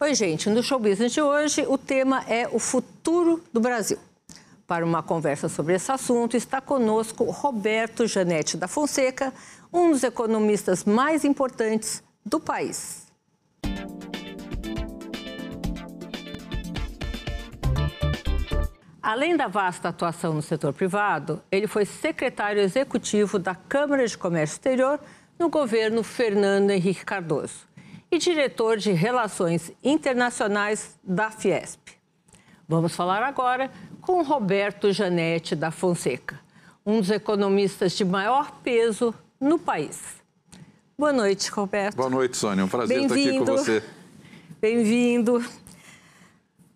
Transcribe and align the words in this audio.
Oi, 0.00 0.14
gente. 0.14 0.48
No 0.48 0.62
Show 0.62 0.78
Business 0.78 1.12
de 1.12 1.20
hoje, 1.20 1.66
o 1.66 1.76
tema 1.76 2.22
é 2.28 2.46
o 2.52 2.60
futuro 2.60 3.42
do 3.52 3.58
Brasil. 3.58 3.98
Para 4.64 4.86
uma 4.86 5.02
conversa 5.02 5.48
sobre 5.48 5.74
esse 5.74 5.90
assunto, 5.90 6.36
está 6.36 6.60
conosco 6.60 7.24
Roberto 7.24 8.06
Janete 8.06 8.56
da 8.56 8.68
Fonseca, 8.68 9.34
um 9.72 9.90
dos 9.90 10.04
economistas 10.04 10.84
mais 10.84 11.24
importantes 11.24 12.00
do 12.24 12.38
país. 12.38 13.08
Além 19.02 19.36
da 19.36 19.48
vasta 19.48 19.88
atuação 19.88 20.32
no 20.32 20.42
setor 20.42 20.72
privado, 20.72 21.42
ele 21.50 21.66
foi 21.66 21.84
secretário 21.84 22.62
executivo 22.62 23.36
da 23.36 23.56
Câmara 23.56 24.06
de 24.06 24.16
Comércio 24.16 24.54
Exterior 24.54 25.00
no 25.36 25.48
governo 25.50 26.04
Fernando 26.04 26.70
Henrique 26.70 27.04
Cardoso 27.04 27.67
e 28.10 28.18
diretor 28.18 28.76
de 28.76 28.92
Relações 28.92 29.70
Internacionais 29.82 30.98
da 31.02 31.30
Fiesp. 31.30 31.80
Vamos 32.66 32.94
falar 32.94 33.22
agora 33.22 33.70
com 34.00 34.22
Roberto 34.22 34.92
Janete 34.92 35.54
da 35.54 35.70
Fonseca, 35.70 36.40
um 36.84 37.00
dos 37.00 37.10
economistas 37.10 37.92
de 37.92 38.04
maior 38.04 38.52
peso 38.62 39.14
no 39.40 39.58
país. 39.58 40.00
Boa 40.98 41.12
noite, 41.12 41.50
Roberto. 41.50 41.96
Boa 41.96 42.10
noite, 42.10 42.36
Sônia. 42.36 42.62
É 42.62 42.64
um 42.64 42.68
prazer 42.68 43.02
estar 43.02 43.14
aqui 43.14 43.38
com 43.38 43.44
você. 43.44 43.82
Bem-vindo. 44.60 45.44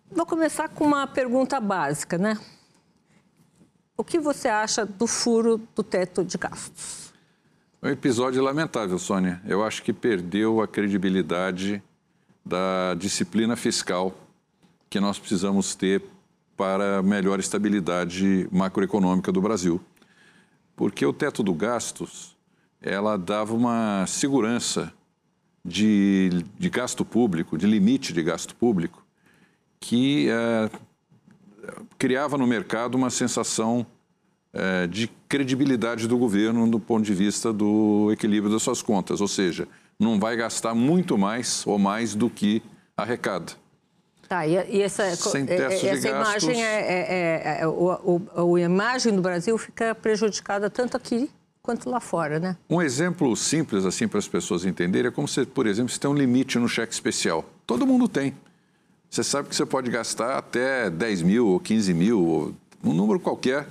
Vou 0.09 0.25
começar 0.25 0.69
com 0.69 0.85
uma 0.85 1.05
pergunta 1.05 1.59
básica, 1.59 2.17
né? 2.17 2.39
O 3.97 4.03
que 4.03 4.19
você 4.19 4.47
acha 4.47 4.85
do 4.85 5.07
furo 5.07 5.61
do 5.75 5.83
teto 5.83 6.23
de 6.23 6.37
gastos? 6.37 7.02
É 7.83 7.87
um 7.87 7.91
episódio 7.91 8.41
lamentável, 8.41 8.97
Sônia. 8.97 9.41
Eu 9.45 9.61
acho 9.61 9.83
que 9.83 9.91
perdeu 9.91 10.61
a 10.61 10.67
credibilidade 10.69 11.83
da 12.45 12.93
disciplina 12.93 13.57
fiscal 13.57 14.17
que 14.89 15.01
nós 15.01 15.19
precisamos 15.19 15.75
ter 15.75 16.01
para 16.55 17.03
melhor 17.03 17.41
estabilidade 17.41 18.47
macroeconômica 18.49 19.33
do 19.33 19.41
Brasil. 19.41 19.81
Porque 20.77 21.05
o 21.05 21.11
teto 21.11 21.43
do 21.43 21.53
gastos, 21.53 22.37
ela 22.81 23.17
dava 23.17 23.53
uma 23.53 24.05
segurança 24.07 24.93
de, 25.61 26.29
de 26.57 26.69
gasto 26.69 27.03
público, 27.03 27.57
de 27.57 27.67
limite 27.67 28.13
de 28.13 28.23
gasto 28.23 28.55
público, 28.55 29.05
que 29.81 30.29
é, 30.29 30.71
criava 31.97 32.37
no 32.37 32.47
mercado 32.47 32.95
uma 32.95 33.09
sensação 33.09 33.85
é, 34.53 34.87
de 34.87 35.09
credibilidade 35.27 36.07
do 36.07 36.17
governo 36.17 36.69
do 36.69 36.79
ponto 36.79 37.03
de 37.03 37.13
vista 37.13 37.51
do 37.51 38.09
equilíbrio 38.11 38.51
das 38.51 38.61
suas 38.61 38.81
contas, 38.81 39.19
ou 39.19 39.27
seja, 39.27 39.67
não 39.99 40.19
vai 40.19 40.35
gastar 40.35 40.73
muito 40.73 41.17
mais 41.17 41.65
ou 41.65 41.79
mais 41.79 42.13
do 42.15 42.29
que 42.29 42.61
arrecada. 42.95 43.53
Tá, 44.29 44.47
e, 44.47 44.53
e 44.77 44.81
essa, 44.81 45.15
Sem 45.15 45.45
é, 45.47 45.55
essa 45.55 46.09
gastos... 46.09 46.43
imagem 46.43 46.63
é, 46.63 47.57
é, 47.57 47.61
é 47.61 47.67
o, 47.67 48.21
o, 48.35 48.55
a 48.55 48.61
imagem 48.61 49.15
do 49.15 49.21
Brasil 49.21 49.57
fica 49.57 49.93
prejudicada 49.93 50.69
tanto 50.69 50.95
aqui 50.95 51.29
quanto 51.61 51.89
lá 51.89 51.99
fora, 51.99 52.39
né? 52.39 52.57
Um 52.69 52.81
exemplo 52.81 53.35
simples 53.35 53.85
assim 53.85 54.07
para 54.07 54.19
as 54.19 54.27
pessoas 54.27 54.65
entenderem 54.65 55.09
é 55.09 55.11
como 55.11 55.27
se, 55.27 55.45
por 55.45 55.65
exemplo, 55.67 55.91
você 55.91 55.99
tem 55.99 56.09
um 56.09 56.15
limite 56.15 56.57
no 56.57 56.67
cheque 56.67 56.93
especial. 56.93 57.45
Todo 57.65 57.85
mundo 57.85 58.07
tem 58.07 58.33
você 59.13 59.23
sabe 59.23 59.47
que 59.47 59.55
você 59.55 59.63
pode 59.63 59.91
gastar 59.91 60.39
até 60.39 60.89
10 60.89 61.21
mil 61.21 61.47
ou 61.49 61.59
15 61.59 61.93
mil, 61.93 62.19
ou 62.19 62.53
um 62.83 62.91
número 62.95 63.19
qualquer, 63.19 63.67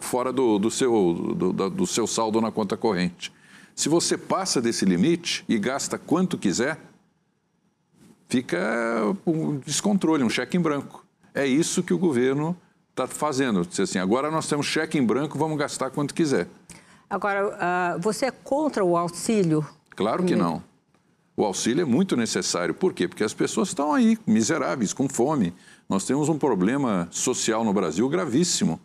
fora 0.00 0.32
do, 0.32 0.58
do, 0.58 0.70
seu, 0.70 1.34
do, 1.36 1.70
do 1.70 1.86
seu 1.86 2.06
saldo 2.06 2.40
na 2.40 2.50
conta 2.50 2.76
corrente. 2.76 3.32
Se 3.74 3.88
você 3.88 4.16
passa 4.16 4.60
desse 4.60 4.84
limite 4.84 5.44
e 5.48 5.58
gasta 5.58 5.98
quanto 5.98 6.38
quiser, 6.38 6.78
fica 8.28 8.58
um 9.26 9.58
descontrole, 9.58 10.22
um 10.22 10.30
cheque 10.30 10.56
em 10.56 10.60
branco. 10.60 11.04
É 11.34 11.46
isso 11.46 11.82
que 11.82 11.92
o 11.92 11.98
governo 11.98 12.56
está 12.90 13.06
fazendo. 13.06 13.66
Diz 13.66 13.80
assim, 13.80 13.98
agora 13.98 14.30
nós 14.30 14.46
temos 14.46 14.66
cheque 14.66 14.98
em 14.98 15.04
branco, 15.04 15.38
vamos 15.38 15.58
gastar 15.58 15.90
quanto 15.90 16.14
quiser. 16.14 16.48
Agora, 17.08 17.46
uh, 17.96 18.00
você 18.00 18.26
é 18.26 18.30
contra 18.30 18.84
o 18.84 18.96
auxílio? 18.96 19.66
Claro 19.90 20.24
que 20.24 20.34
não. 20.34 20.62
O 21.36 21.44
auxílio 21.44 21.82
é 21.82 21.84
muito 21.84 22.16
necessário. 22.16 22.74
Por 22.74 22.92
quê? 22.92 23.08
Porque 23.08 23.24
as 23.24 23.34
pessoas 23.34 23.68
estão 23.68 23.92
aí, 23.92 24.18
miseráveis, 24.26 24.92
com 24.92 25.08
fome. 25.08 25.54
Nós 25.88 26.04
temos 26.04 26.28
um 26.28 26.38
problema 26.38 27.08
social 27.10 27.64
no 27.64 27.72
Brasil 27.72 28.08
gravíssimo. 28.08 28.80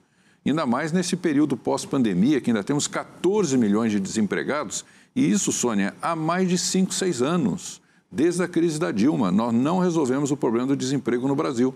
Ainda 0.49 0.65
mais 0.65 0.91
nesse 0.91 1.15
período 1.15 1.57
pós-pandemia, 1.57 2.39
que 2.39 2.49
ainda 2.49 2.63
temos 2.63 2.87
14 2.87 3.57
milhões 3.57 3.91
de 3.91 3.99
desempregados. 3.99 4.85
E 5.15 5.29
isso, 5.29 5.51
Sônia, 5.51 5.93
há 6.01 6.15
mais 6.15 6.47
de 6.47 6.57
5, 6.57 6.93
6 6.93 7.21
anos. 7.21 7.81
Desde 8.09 8.41
a 8.41 8.47
crise 8.47 8.79
da 8.79 8.91
Dilma, 8.91 9.29
nós 9.29 9.53
não 9.53 9.79
resolvemos 9.79 10.31
o 10.31 10.37
problema 10.37 10.67
do 10.67 10.75
desemprego 10.75 11.27
no 11.27 11.35
Brasil. 11.35 11.75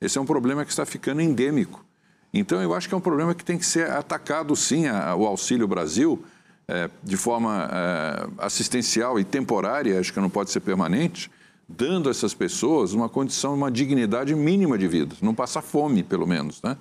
Esse 0.00 0.16
é 0.16 0.20
um 0.20 0.24
problema 0.24 0.64
que 0.64 0.70
está 0.70 0.86
ficando 0.86 1.20
endêmico. 1.20 1.84
Então, 2.32 2.62
eu 2.62 2.74
acho 2.74 2.88
que 2.88 2.94
é 2.94 2.98
um 2.98 3.02
problema 3.02 3.34
que 3.34 3.44
tem 3.44 3.58
que 3.58 3.66
ser 3.66 3.90
atacado, 3.90 4.56
sim, 4.56 4.84
o 4.88 5.26
Auxílio 5.26 5.68
Brasil, 5.68 6.24
é, 6.68 6.90
de 7.02 7.16
forma 7.16 7.68
é, 7.70 8.28
assistencial 8.38 9.20
e 9.20 9.24
temporária, 9.24 10.00
acho 10.00 10.12
que 10.12 10.20
não 10.20 10.30
pode 10.30 10.50
ser 10.50 10.60
permanente, 10.60 11.30
dando 11.68 12.08
a 12.08 12.10
essas 12.10 12.34
pessoas 12.34 12.92
uma 12.92 13.08
condição, 13.08 13.54
uma 13.54 13.70
dignidade 13.70 14.34
mínima 14.34 14.76
de 14.76 14.88
vida, 14.88 15.14
não 15.20 15.34
passar 15.34 15.62
fome, 15.62 16.02
pelo 16.02 16.26
menos, 16.26 16.62
né? 16.62 16.76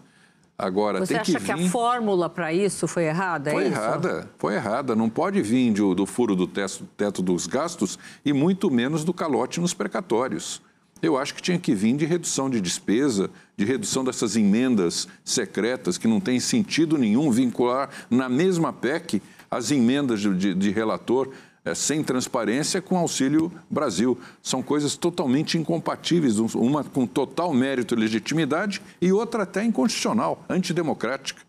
Agora, 0.57 0.99
Você 0.99 1.13
tem 1.13 1.21
acha 1.21 1.31
que, 1.33 1.39
vir... 1.39 1.45
que 1.45 1.51
a 1.51 1.69
fórmula 1.69 2.29
para 2.29 2.53
isso 2.53 2.87
foi 2.87 3.03
errada? 3.03 3.49
É 3.49 3.53
foi 3.53 3.63
é 3.63 3.67
errada, 3.67 4.29
foi 4.37 4.55
errada. 4.55 4.95
Não 4.95 5.09
pode 5.09 5.41
vir 5.41 5.73
do, 5.73 5.93
do 5.93 6.05
furo 6.05 6.35
do 6.35 6.47
teto, 6.47 6.87
teto 6.95 7.21
dos 7.21 7.45
gastos 7.45 7.99
e 8.23 8.31
muito 8.31 8.71
menos 8.71 9.03
do 9.03 9.13
calote 9.13 9.59
nos 9.59 9.73
precatórios. 9.73 10.61
Eu 11.01 11.17
acho 11.17 11.35
que 11.35 11.41
tinha 11.41 11.59
que 11.59 11.75
vir 11.75 11.97
de 11.97 12.05
redução 12.05 12.49
de 12.49 12.61
despesa, 12.61 13.29
de 13.57 13.65
redução 13.65 14.03
dessas 14.03 14.37
emendas 14.37 15.09
secretas 15.25 15.97
que 15.97 16.07
não 16.07 16.21
tem 16.21 16.39
sentido 16.39 16.97
nenhum 16.97 17.29
vincular 17.31 17.89
na 18.09 18.29
mesma 18.29 18.71
PEC 18.71 19.21
as 19.51 19.71
emendas 19.71 20.21
de, 20.21 20.53
de 20.53 20.71
relator 20.71 21.31
é, 21.65 21.73
sem 21.73 22.03
transparência 22.03 22.81
com 22.81 22.95
Auxílio 22.95 23.51
Brasil. 23.69 24.17
São 24.41 24.61
coisas 24.61 24.95
totalmente 24.95 25.57
incompatíveis, 25.57 26.37
uma 26.37 26.83
com 26.83 27.07
total 27.07 27.51
mérito 27.51 27.95
e 27.95 27.97
legitimidade 27.97 28.81
e 29.01 29.11
outra 29.11 29.43
até 29.43 29.63
inconstitucional, 29.63 30.45
antidemocrática. 30.47 31.41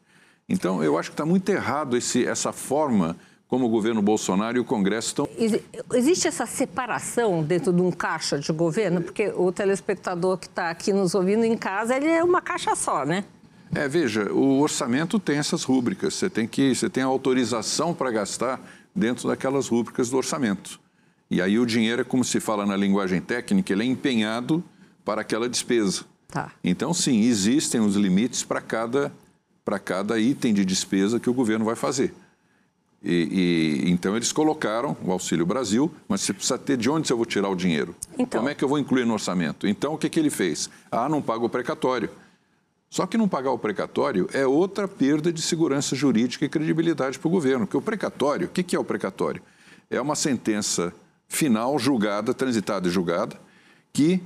Então, 0.49 0.83
eu 0.83 0.97
acho 0.97 1.11
que 1.11 1.15
está 1.15 1.27
muito 1.27 1.49
errado 1.51 1.97
esse, 1.97 2.25
essa 2.25 2.53
forma 2.53 3.17
como 3.49 3.67
o 3.67 3.69
governo 3.69 4.03
Bolsonaro 4.03 4.57
e 4.57 4.61
o 4.61 4.65
Congresso 4.65 5.09
estão. 5.09 5.29
Existe 5.93 6.27
essa 6.27 6.47
separação 6.47 7.43
dentro 7.43 7.73
de 7.73 7.81
um 7.81 7.93
caixa 7.93 8.39
de 8.39 8.53
governo? 8.53 9.03
Porque 9.03 9.29
o 9.37 9.53
telespectador 9.53 10.39
que 10.39 10.47
está 10.47 10.71
aqui 10.71 10.93
nos 10.93 11.15
ouvindo 11.15 11.45
em 11.45 11.57
casa, 11.57 11.97
ele 11.97 12.09
é 12.09 12.25
uma 12.25 12.41
caixa 12.41 12.75
só, 12.75 13.05
né? 13.05 13.25
É, 13.75 13.89
veja, 13.89 14.33
o 14.33 14.61
orçamento 14.61 15.19
tem 15.19 15.39
essas 15.39 15.63
rúbricas. 15.65 16.15
Você 16.15 16.31
tem 16.31 16.47
que, 16.47 16.75
você 16.75 16.89
tem 16.89 17.03
autorização 17.03 17.93
para 17.93 18.11
gastar 18.11 18.61
dentro 18.97 19.29
daquelas 19.29 19.69
rúbricas 19.69 20.09
do 20.09 20.17
orçamento. 20.17 20.81
E 21.31 21.43
aí 21.43 21.59
o 21.59 21.67
dinheiro 21.67 22.01
é 22.03 22.05
como 22.05 22.25
se 22.25 22.41
fala 22.41 22.65
na 22.65 22.77
linguagem 22.77 23.21
técnica, 23.21 23.73
ele 23.73 23.83
é 23.83 23.87
empenhado 23.87 24.65
para 25.05 25.21
aquela 25.21 25.49
despesa. 25.49 26.05
Tá. 26.29 26.53
Então, 26.65 26.95
sim, 26.95 27.21
existem 27.21 27.81
os 27.81 27.95
limites 27.95 28.43
para 28.43 28.61
cada, 28.61 29.13
para 29.65 29.79
cada 29.79 30.19
item 30.19 30.55
de 30.55 30.65
despesa 30.65 31.21
que 31.21 31.29
o 31.29 31.35
governo 31.35 31.65
vai 31.65 31.77
fazer. 31.77 32.15
E, 33.03 33.85
e, 33.85 33.91
então 33.91 34.17
eles 34.17 34.33
colocaram 34.33 34.97
o 35.05 35.13
Auxílio 35.13 35.47
Brasil, 35.47 35.93
mas 36.09 36.23
você 36.23 36.33
precisa 36.33 36.59
ter 36.59 36.77
de 36.77 36.91
onde 36.91 37.11
eu 37.13 37.17
vou 37.17 37.27
tirar 37.27 37.49
o 37.49 37.55
dinheiro. 37.55 37.95
Então. 38.19 38.41
Como 38.41 38.49
é 38.49 38.55
que 38.55 38.65
eu 38.65 38.69
vou 38.69 38.79
incluir 38.79 39.05
no 39.05 39.13
orçamento? 39.13 39.67
Então 39.67 39.95
o 39.95 39.99
que, 39.99 40.09
que 40.09 40.19
ele 40.19 40.31
fez? 40.31 40.69
Ah, 40.91 41.09
não 41.09 41.23
paga 41.23 41.45
o 41.45 41.49
precatório. 41.49 42.11
Só 42.97 43.07
que 43.07 43.19
não 43.19 43.29
pagar 43.29 43.51
o 43.51 43.59
precatório 43.59 44.27
é 44.33 44.47
outra 44.47 44.89
perda 44.89 45.31
de 45.31 45.43
segurança 45.43 45.95
jurídica 45.95 46.47
e 46.47 46.49
credibilidade 46.49 47.19
para 47.19 47.29
o 47.29 47.31
governo. 47.31 47.67
Porque 47.67 47.77
o 47.77 47.83
precatório, 47.83 48.47
o 48.47 48.51
que 48.51 48.75
é 48.75 48.79
o 48.79 48.85
precatório? 48.85 49.43
É 49.91 50.01
uma 50.01 50.17
sentença 50.17 50.95
final, 51.29 51.79
julgada, 51.79 52.33
transitada 52.33 52.89
e 52.89 52.91
julgada, 52.91 53.37
que 53.93 54.23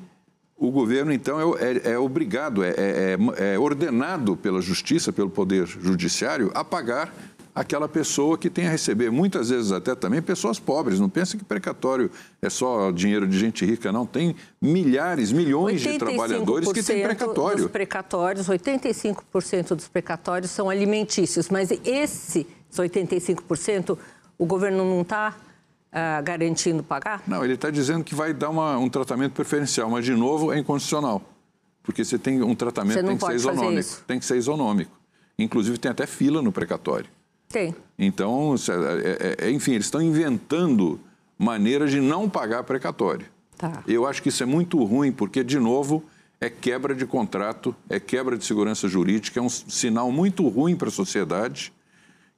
o 0.56 0.70
governo, 0.70 1.12
então, 1.12 1.58
é, 1.58 1.72
é, 1.72 1.92
é 1.94 1.98
obrigado, 1.98 2.62
é, 2.62 2.70
é, 2.78 3.54
é 3.54 3.58
ordenado 3.58 4.36
pela 4.36 4.60
justiça, 4.60 5.12
pelo 5.12 5.30
Poder 5.30 5.66
Judiciário, 5.66 6.52
a 6.54 6.62
pagar 6.62 7.12
aquela 7.54 7.88
pessoa 7.88 8.38
que 8.38 8.48
tem 8.48 8.66
a 8.66 8.70
receber. 8.70 9.10
Muitas 9.10 9.50
vezes 9.50 9.72
até 9.72 9.94
também 9.94 10.22
pessoas 10.22 10.58
pobres. 10.58 11.00
Não 11.00 11.08
pensa 11.08 11.36
que 11.36 11.44
precatório 11.44 12.10
é 12.40 12.48
só 12.48 12.90
dinheiro 12.90 13.26
de 13.26 13.38
gente 13.38 13.64
rica, 13.64 13.92
não. 13.92 14.06
Tem 14.06 14.34
milhares, 14.60 15.32
milhões 15.32 15.80
de 15.80 15.98
trabalhadores 15.98 16.72
que 16.72 16.82
têm 16.82 17.02
precatório. 17.02 17.62
Dos 17.62 17.70
precatórios, 17.70 18.48
85% 18.48 19.74
dos 19.74 19.88
precatórios 19.88 20.50
são 20.50 20.70
alimentícios, 20.70 21.48
mas 21.48 21.70
esse 21.84 22.46
85% 22.72 23.98
o 24.38 24.46
governo 24.46 24.84
não 24.84 25.02
está 25.02 25.36
uh, 25.90 26.22
garantindo 26.22 26.82
pagar? 26.82 27.22
Não, 27.26 27.44
ele 27.44 27.54
está 27.54 27.70
dizendo 27.70 28.02
que 28.02 28.14
vai 28.14 28.32
dar 28.32 28.50
uma, 28.50 28.78
um 28.78 28.88
tratamento 28.88 29.32
preferencial, 29.32 29.90
mas 29.90 30.04
de 30.04 30.14
novo 30.14 30.52
é 30.52 30.58
inconstitucional. 30.58 31.22
Porque 31.82 32.04
você 32.04 32.18
tem 32.18 32.42
um 32.42 32.54
tratamento 32.54 33.04
tem 33.04 33.16
que 33.16 33.26
ser 33.26 33.34
isonômico. 33.34 34.02
Tem 34.06 34.18
que 34.18 34.24
ser 34.24 34.36
isonômico. 34.36 34.98
Inclusive 35.38 35.78
tem 35.78 35.90
até 35.90 36.06
fila 36.06 36.40
no 36.42 36.52
precatório. 36.52 37.10
Tem. 37.50 37.74
Então, 37.98 38.54
é, 38.54 39.44
é, 39.44 39.48
é, 39.48 39.50
enfim, 39.50 39.72
eles 39.72 39.86
estão 39.86 40.00
inventando 40.00 41.00
maneiras 41.36 41.90
de 41.90 42.00
não 42.00 42.28
pagar 42.30 42.62
precatório. 42.62 43.26
Tá. 43.58 43.82
Eu 43.86 44.06
acho 44.06 44.22
que 44.22 44.28
isso 44.28 44.42
é 44.42 44.46
muito 44.46 44.82
ruim, 44.84 45.10
porque, 45.10 45.42
de 45.42 45.58
novo, 45.58 46.04
é 46.40 46.48
quebra 46.48 46.94
de 46.94 47.04
contrato, 47.04 47.74
é 47.88 47.98
quebra 47.98 48.38
de 48.38 48.44
segurança 48.44 48.88
jurídica, 48.88 49.40
é 49.40 49.42
um 49.42 49.48
sinal 49.48 50.12
muito 50.12 50.46
ruim 50.48 50.76
para 50.76 50.88
a 50.88 50.92
sociedade. 50.92 51.72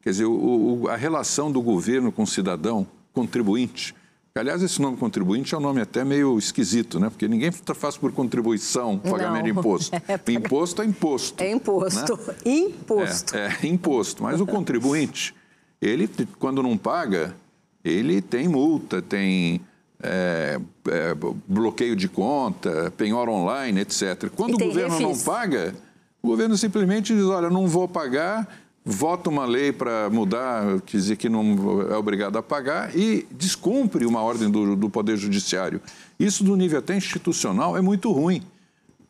Quer 0.00 0.10
dizer, 0.10 0.24
o, 0.24 0.82
o, 0.82 0.88
a 0.88 0.96
relação 0.96 1.52
do 1.52 1.60
governo 1.60 2.10
com 2.10 2.22
o 2.22 2.26
cidadão, 2.26 2.86
contribuinte, 3.12 3.94
Aliás, 4.34 4.62
esse 4.62 4.80
nome 4.80 4.96
contribuinte 4.96 5.54
é 5.54 5.58
um 5.58 5.60
nome 5.60 5.82
até 5.82 6.04
meio 6.04 6.38
esquisito, 6.38 6.98
né? 6.98 7.10
Porque 7.10 7.28
ninguém 7.28 7.52
faz 7.52 7.98
por 7.98 8.12
contribuição, 8.12 8.98
pagamento 8.98 9.44
de 9.44 9.50
imposto. 9.58 9.94
É, 9.94 10.32
imposto 10.32 10.82
é 10.82 10.84
imposto. 10.86 11.42
É 11.42 11.50
imposto. 11.50 12.16
Né? 12.16 12.34
Imposto. 12.46 13.36
É, 13.36 13.58
é, 13.62 13.66
imposto. 13.66 14.22
Mas 14.22 14.40
o 14.40 14.46
contribuinte, 14.46 15.34
ele, 15.80 16.08
quando 16.38 16.62
não 16.62 16.78
paga, 16.78 17.36
ele 17.84 18.22
tem 18.22 18.48
multa, 18.48 19.02
tem 19.02 19.60
é, 20.02 20.58
é, 20.88 21.14
bloqueio 21.46 21.94
de 21.94 22.08
conta, 22.08 22.90
penhora 22.96 23.30
online, 23.30 23.80
etc. 23.80 24.30
Quando 24.34 24.54
o 24.54 24.58
governo 24.58 24.96
refis. 24.96 25.02
não 25.02 25.18
paga, 25.18 25.74
o 26.22 26.28
governo 26.28 26.56
simplesmente 26.56 27.14
diz: 27.14 27.24
olha, 27.24 27.50
não 27.50 27.68
vou 27.68 27.86
pagar 27.86 28.48
vota 28.84 29.30
uma 29.30 29.44
lei 29.44 29.72
para 29.72 30.10
mudar, 30.10 30.80
quer 30.82 30.96
dizer 30.96 31.16
que 31.16 31.28
não 31.28 31.82
é 31.82 31.96
obrigado 31.96 32.36
a 32.36 32.42
pagar 32.42 32.96
e 32.96 33.26
descumpre 33.30 34.04
uma 34.04 34.20
ordem 34.20 34.50
do, 34.50 34.74
do 34.74 34.90
Poder 34.90 35.16
Judiciário. 35.16 35.80
Isso, 36.18 36.42
do 36.42 36.56
nível 36.56 36.78
até 36.78 36.96
institucional, 36.96 37.76
é 37.76 37.80
muito 37.80 38.10
ruim. 38.10 38.42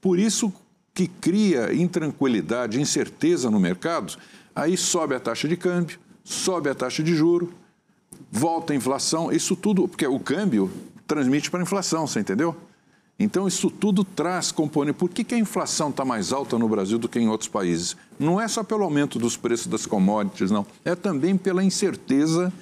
Por 0.00 0.18
isso 0.18 0.52
que 0.94 1.06
cria 1.06 1.72
intranquilidade, 1.72 2.80
incerteza 2.80 3.50
no 3.50 3.58
mercado, 3.58 4.16
aí 4.54 4.76
sobe 4.76 5.14
a 5.14 5.20
taxa 5.20 5.48
de 5.48 5.56
câmbio, 5.56 5.98
sobe 6.22 6.68
a 6.68 6.74
taxa 6.74 7.02
de 7.02 7.14
juro, 7.14 7.52
volta 8.30 8.72
a 8.72 8.76
inflação, 8.76 9.32
isso 9.32 9.56
tudo, 9.56 9.88
porque 9.88 10.06
o 10.06 10.20
câmbio 10.20 10.70
transmite 11.06 11.50
para 11.50 11.60
a 11.60 11.62
inflação, 11.62 12.06
você 12.06 12.20
entendeu? 12.20 12.54
Então, 13.22 13.46
isso 13.46 13.70
tudo 13.70 14.02
traz 14.02 14.50
componente. 14.50 14.98
Por 14.98 15.08
que, 15.08 15.22
que 15.22 15.34
a 15.34 15.38
inflação 15.38 15.90
está 15.90 16.04
mais 16.04 16.32
alta 16.32 16.58
no 16.58 16.68
Brasil 16.68 16.98
do 16.98 17.08
que 17.08 17.20
em 17.20 17.28
outros 17.28 17.48
países? 17.48 17.96
Não 18.18 18.40
é 18.40 18.48
só 18.48 18.64
pelo 18.64 18.82
aumento 18.82 19.18
dos 19.18 19.36
preços 19.36 19.68
das 19.68 19.86
commodities, 19.86 20.50
não. 20.50 20.66
É 20.84 20.94
também 20.94 21.36
pela 21.36 21.62
incerteza, 21.62 22.52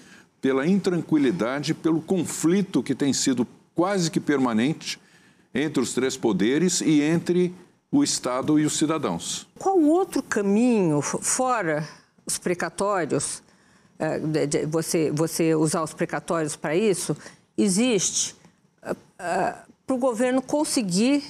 pela 0.41 0.67
intranquilidade, 0.67 1.73
pelo 1.73 2.03
conflito 2.03 2.83
que 2.83 2.95
tem 2.95 3.13
sido 3.13 3.47
quase 3.75 4.11
que 4.11 4.21
permanente 4.21 5.01
entre 5.55 5.83
os 5.83 5.95
três 5.95 6.17
poderes 6.17 6.81
e 6.81 7.01
entre 7.01 7.55
o 7.91 8.05
Estado 8.05 8.59
e 8.59 8.65
os 8.65 8.77
cidadãos. 8.77 9.47
Qual 9.59 9.81
outro 9.81 10.23
caminho, 10.23 11.01
fora 11.01 11.89
os 12.27 12.39
precatórios, 12.39 13.43
é, 13.99 14.21
você, 14.67 15.11
você 15.11 15.55
usar 15.55 15.83
os 15.83 15.95
precatórios 15.95 16.55
para 16.55 16.77
isso, 16.77 17.17
existe 17.57 18.37
é, 18.83 18.95
é, 19.19 19.55
para 19.91 19.97
o 19.97 19.99
governo 19.99 20.41
conseguir 20.41 21.25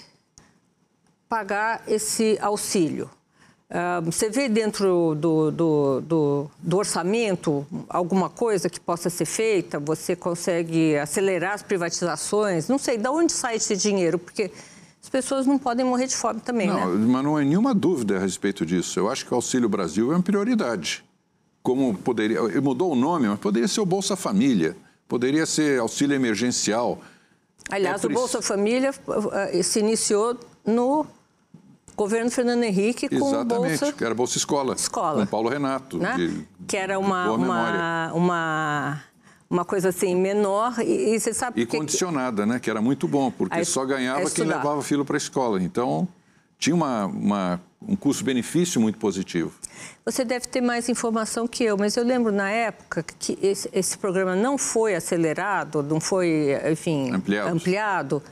pagar 1.27 1.83
esse 1.89 2.37
auxílio. 2.43 3.09
Uh, 3.71 4.05
você 4.05 4.29
vê 4.29 4.51
dentro 4.51 5.15
do, 5.15 5.51
do, 5.51 6.01
do, 6.03 6.51
do, 6.59 6.77
orçamento 6.77 7.67
alguma 7.89 8.29
coisa 8.29 8.69
que 8.69 8.79
possa 8.79 9.09
ser 9.09 9.25
feita? 9.25 9.79
Você 9.79 10.15
consegue 10.15 10.95
acelerar 10.99 11.55
as 11.55 11.63
privatizações? 11.63 12.69
Não 12.69 12.77
sei, 12.77 12.99
de 12.99 13.09
onde 13.09 13.33
sai 13.33 13.57
esse 13.57 13.75
dinheiro? 13.77 14.19
Porque 14.19 14.51
as 15.03 15.09
pessoas 15.09 15.47
não 15.47 15.59
podem 15.59 15.87
morrer 15.87 16.09
de 16.09 16.17
fome 16.17 16.41
também, 16.41 16.67
não, 16.67 16.95
né? 16.95 17.07
Mas 17.07 17.25
não 17.25 17.39
há 17.39 17.41
nenhuma 17.43 17.73
dúvida 17.73 18.17
a 18.17 18.21
respeito 18.21 18.67
disso. 18.67 19.01
Eu 19.01 19.09
acho 19.09 19.25
que 19.25 19.33
o 19.33 19.37
Auxílio 19.37 19.71
Brasil 19.71 20.13
é 20.13 20.17
uma 20.17 20.23
prioridade. 20.23 21.03
Como 21.63 21.97
poderia... 21.97 22.43
Mudou 22.61 22.93
o 22.93 22.97
nome, 22.97 23.27
mas 23.27 23.39
poderia 23.39 23.69
ser 23.69 23.81
o 23.81 23.87
Bolsa 23.87 24.17
Família, 24.17 24.77
poderia 25.09 25.47
ser 25.47 25.81
auxílio 25.81 26.15
emergencial. 26.15 27.01
Aliás, 27.71 28.03
é 28.03 28.07
o 28.07 28.11
Bolsa 28.11 28.43
Família 28.43 28.93
eh, 29.53 29.63
se 29.63 29.81
iniciou 29.81 30.39
no 30.65 31.07
governo 31.97 32.31
Fernando 32.31 32.63
Henrique 32.63 33.09
com 33.09 33.29
Exatamente, 33.29 33.81
Bolsa... 33.81 33.93
que 33.93 34.05
era 34.05 34.15
Bolsa 34.15 34.39
Escola, 34.39 34.75
Escola. 34.75 35.21
com 35.21 35.27
Paulo 35.31 35.49
Renato. 35.51 35.99
Né? 35.99 36.15
De... 36.17 36.49
Que 36.67 36.77
era 36.77 36.99
uma, 36.99 37.31
uma, 37.33 38.13
uma, 38.15 39.03
uma, 39.51 39.65
coisa 39.65 39.91
assim 39.91 40.15
menor 40.15 40.79
e, 40.81 41.15
e 41.15 41.21
você 41.21 41.35
sabe... 41.35 41.61
E 41.61 41.67
condicionada, 41.67 42.43
que... 42.43 42.49
né? 42.49 42.59
Que 42.59 42.71
era 42.71 42.81
muito 42.81 43.07
bom, 43.07 43.31
porque 43.31 43.65
só 43.65 43.85
ganhava 43.85 44.31
quem 44.31 44.45
levava 44.45 44.81
filho 44.83 45.05
para 45.05 45.17
a 45.17 45.19
escola. 45.19 45.63
Então, 45.63 46.09
tinha 46.61 46.77
uma, 46.77 47.07
uma 47.07 47.61
um 47.89 47.97
custo-benefício 47.97 48.81
muito 48.81 48.99
positivo. 48.99 49.53
Você 50.05 50.25
deve 50.25 50.47
ter 50.47 50.61
mais 50.61 50.89
informação 50.89 51.49
que 51.49 51.65
eu, 51.65 51.77
mas 51.77 51.97
eu 51.97 52.05
lembro 52.05 52.31
na 52.31 52.51
época 52.51 53.03
que 53.03 53.39
esse, 53.41 53.69
esse 53.73 53.97
programa 53.97 54.37
não 54.37 54.59
foi 54.59 54.95
acelerado, 54.95 55.83
não 55.83 55.99
foi, 55.99 56.51
enfim, 56.71 57.11
ampliado, 57.49 58.23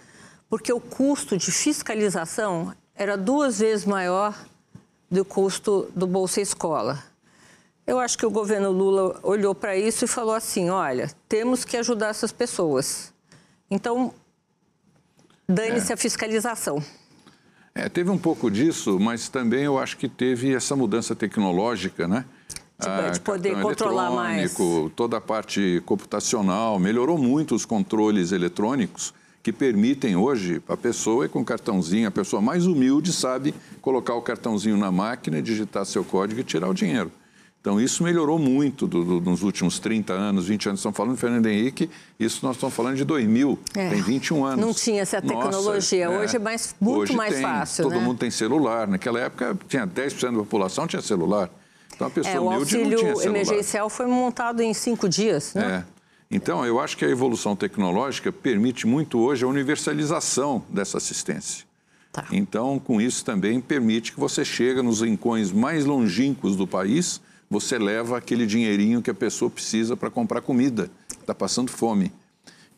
porque 0.51 0.73
o 0.73 0.81
custo 0.81 1.37
de 1.37 1.51
fiscalização 1.51 2.75
era 2.95 3.17
duas 3.17 3.61
vezes 3.61 3.87
maior 3.87 4.39
do 5.11 5.25
custo 5.25 5.91
do 5.97 6.07
Bolsa 6.07 6.41
Escola. 6.41 7.03
Eu 7.87 7.99
acho 7.99 8.19
que 8.19 8.27
o 8.27 8.31
governo 8.31 8.71
Lula 8.71 9.19
olhou 9.23 9.55
para 9.55 9.75
isso 9.75 10.05
e 10.05 10.09
falou 10.09 10.35
assim: 10.35 10.69
olha, 10.69 11.11
temos 11.27 11.65
que 11.65 11.75
ajudar 11.77 12.09
essas 12.09 12.31
pessoas. 12.31 13.15
Então, 13.71 14.13
dane-se 15.49 15.91
é. 15.91 15.95
a 15.95 15.97
fiscalização. 15.97 16.83
É, 17.79 17.89
teve 17.89 18.11
um 18.11 18.19
pouco 18.19 18.51
disso, 18.51 18.99
mas 18.99 19.29
também 19.29 19.63
eu 19.63 19.79
acho 19.79 19.97
que 19.97 20.09
teve 20.09 20.53
essa 20.53 20.75
mudança 20.75 21.15
tecnológica, 21.15 22.09
né? 22.09 22.25
De, 22.77 22.89
ah, 22.89 23.11
de 23.11 23.21
poder 23.21 23.61
controlar 23.61 24.11
mais. 24.11 24.57
Toda 24.97 25.19
a 25.19 25.21
parte 25.21 25.81
computacional, 25.87 26.77
melhorou 26.81 27.17
muito 27.17 27.55
os 27.55 27.65
controles 27.65 28.33
eletrônicos 28.33 29.15
que 29.45 29.53
permitem 29.53 30.17
hoje 30.17 30.61
a 30.69 30.77
pessoa 30.77 31.27
ir 31.27 31.29
com 31.29 31.45
cartãozinho, 31.45 32.09
a 32.09 32.11
pessoa 32.11 32.43
mais 32.43 32.67
humilde 32.67 33.13
sabe 33.13 33.55
colocar 33.81 34.15
o 34.15 34.23
cartãozinho 34.23 34.77
na 34.77 34.91
máquina, 34.91 35.41
digitar 35.41 35.87
seu 35.87 36.05
código 36.05 36.41
e 36.41 36.45
tirar 36.45 36.69
o 36.69 36.75
dinheiro. 36.75 37.13
Então, 37.61 37.81
isso 37.81 38.05
melhorou 38.05 38.39
muito 38.39 38.87
do, 38.87 39.05
do, 39.05 39.21
nos 39.21 39.43
últimos 39.43 39.79
30 39.81 40.13
anos, 40.13 40.47
20 40.47 40.69
anos. 40.69 40.81
Estamos 40.81 40.97
falando 40.97 41.15
de 41.15 41.21
Fernando 41.21 41.47
Henrique, 41.47 41.91
isso 42.19 42.47
nós 42.47 42.57
estamos 42.57 42.75
falando 42.75 42.97
de 42.97 43.05
2000, 43.05 43.59
é. 43.75 43.91
tem 43.91 44.01
21 44.01 44.45
anos. 44.45 44.65
Não 44.65 44.73
tinha 44.73 45.03
essa 45.03 45.21
tecnologia. 45.21 46.07
Nossa, 46.07 46.21
Hoje 46.21 46.37
é, 46.37 46.37
é 46.37 46.43
mais, 46.43 46.77
muito 46.81 47.01
Hoje 47.01 47.17
mais 47.17 47.35
tem, 47.35 47.43
fácil. 47.43 47.85
Todo 47.85 47.97
né? 47.97 48.01
mundo 48.01 48.19
tem 48.19 48.31
celular. 48.31 48.87
Naquela 48.87 49.19
época, 49.19 49.59
tinha 49.69 49.87
10% 49.87 50.31
da 50.31 50.39
população 50.39 50.87
tinha 50.87 51.03
celular. 51.03 51.51
Então, 51.95 52.07
a 52.07 52.11
pessoa 52.11 52.35
é. 52.35 52.41
O 52.41 52.49
auxílio 52.49 53.23
emergencial 53.23 53.91
foi 53.91 54.07
montado 54.07 54.63
em 54.63 54.73
cinco 54.73 55.09
dias, 55.09 55.53
né? 55.55 55.85
É. 55.85 55.99
Então, 56.31 56.65
eu 56.65 56.79
acho 56.79 56.97
que 56.97 57.05
a 57.05 57.09
evolução 57.09 57.57
tecnológica 57.57 58.31
permite 58.31 58.87
muito 58.87 59.19
hoje 59.19 59.45
a 59.45 59.49
universalização 59.49 60.63
dessa 60.69 60.99
assistência. 60.99 61.67
Tá. 62.13 62.27
Então, 62.31 62.79
com 62.79 63.01
isso 63.01 63.25
também 63.25 63.61
permite 63.61 64.13
que 64.13 64.21
você 64.21 64.45
chegue 64.45 64.81
nos 64.81 65.01
rincões 65.01 65.51
mais 65.51 65.85
longínquos 65.85 66.55
do 66.55 66.67
país 66.67 67.21
você 67.51 67.79
leva 67.79 68.19
aquele 68.19 68.47
dinheirinho 68.47 69.01
que 69.01 69.11
a 69.11 69.15
pessoa 69.15 69.51
precisa 69.51 69.97
para 69.97 70.11
comprar 70.11 70.41
comida, 70.41 70.91
está 71.21 71.35
passando 71.35 71.71
fome. 71.71 72.13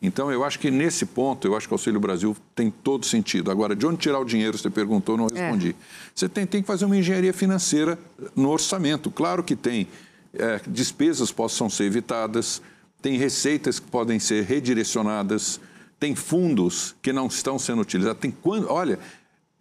Então, 0.01 0.31
eu 0.31 0.43
acho 0.43 0.57
que 0.57 0.71
nesse 0.71 1.05
ponto, 1.05 1.47
eu 1.47 1.55
acho 1.55 1.67
que 1.67 1.73
o 1.73 1.75
Auxílio 1.75 1.99
Brasil 1.99 2.35
tem 2.55 2.71
todo 2.71 3.05
sentido. 3.05 3.51
Agora, 3.51 3.75
de 3.75 3.85
onde 3.85 3.97
tirar 3.97 4.19
o 4.19 4.25
dinheiro, 4.25 4.57
você 4.57 4.69
perguntou, 4.69 5.15
não 5.15 5.27
respondi. 5.27 5.69
É. 5.69 5.75
Você 6.15 6.27
tem, 6.27 6.45
tem, 6.47 6.61
que 6.61 6.67
fazer 6.67 6.85
uma 6.85 6.97
engenharia 6.97 7.31
financeira 7.31 7.99
no 8.35 8.49
orçamento. 8.49 9.11
Claro 9.11 9.43
que 9.43 9.55
tem. 9.55 9.87
É, 10.33 10.59
despesas 10.65 11.31
possam 11.31 11.69
ser 11.69 11.83
evitadas, 11.83 12.63
tem 12.99 13.17
receitas 13.17 13.79
que 13.79 13.91
podem 13.91 14.17
ser 14.17 14.43
redirecionadas, 14.43 15.59
tem 15.99 16.15
fundos 16.15 16.95
que 16.99 17.13
não 17.13 17.27
estão 17.27 17.59
sendo 17.59 17.83
utilizados. 17.83 18.19
Tem 18.19 18.31
quando, 18.31 18.71
olha, 18.71 18.97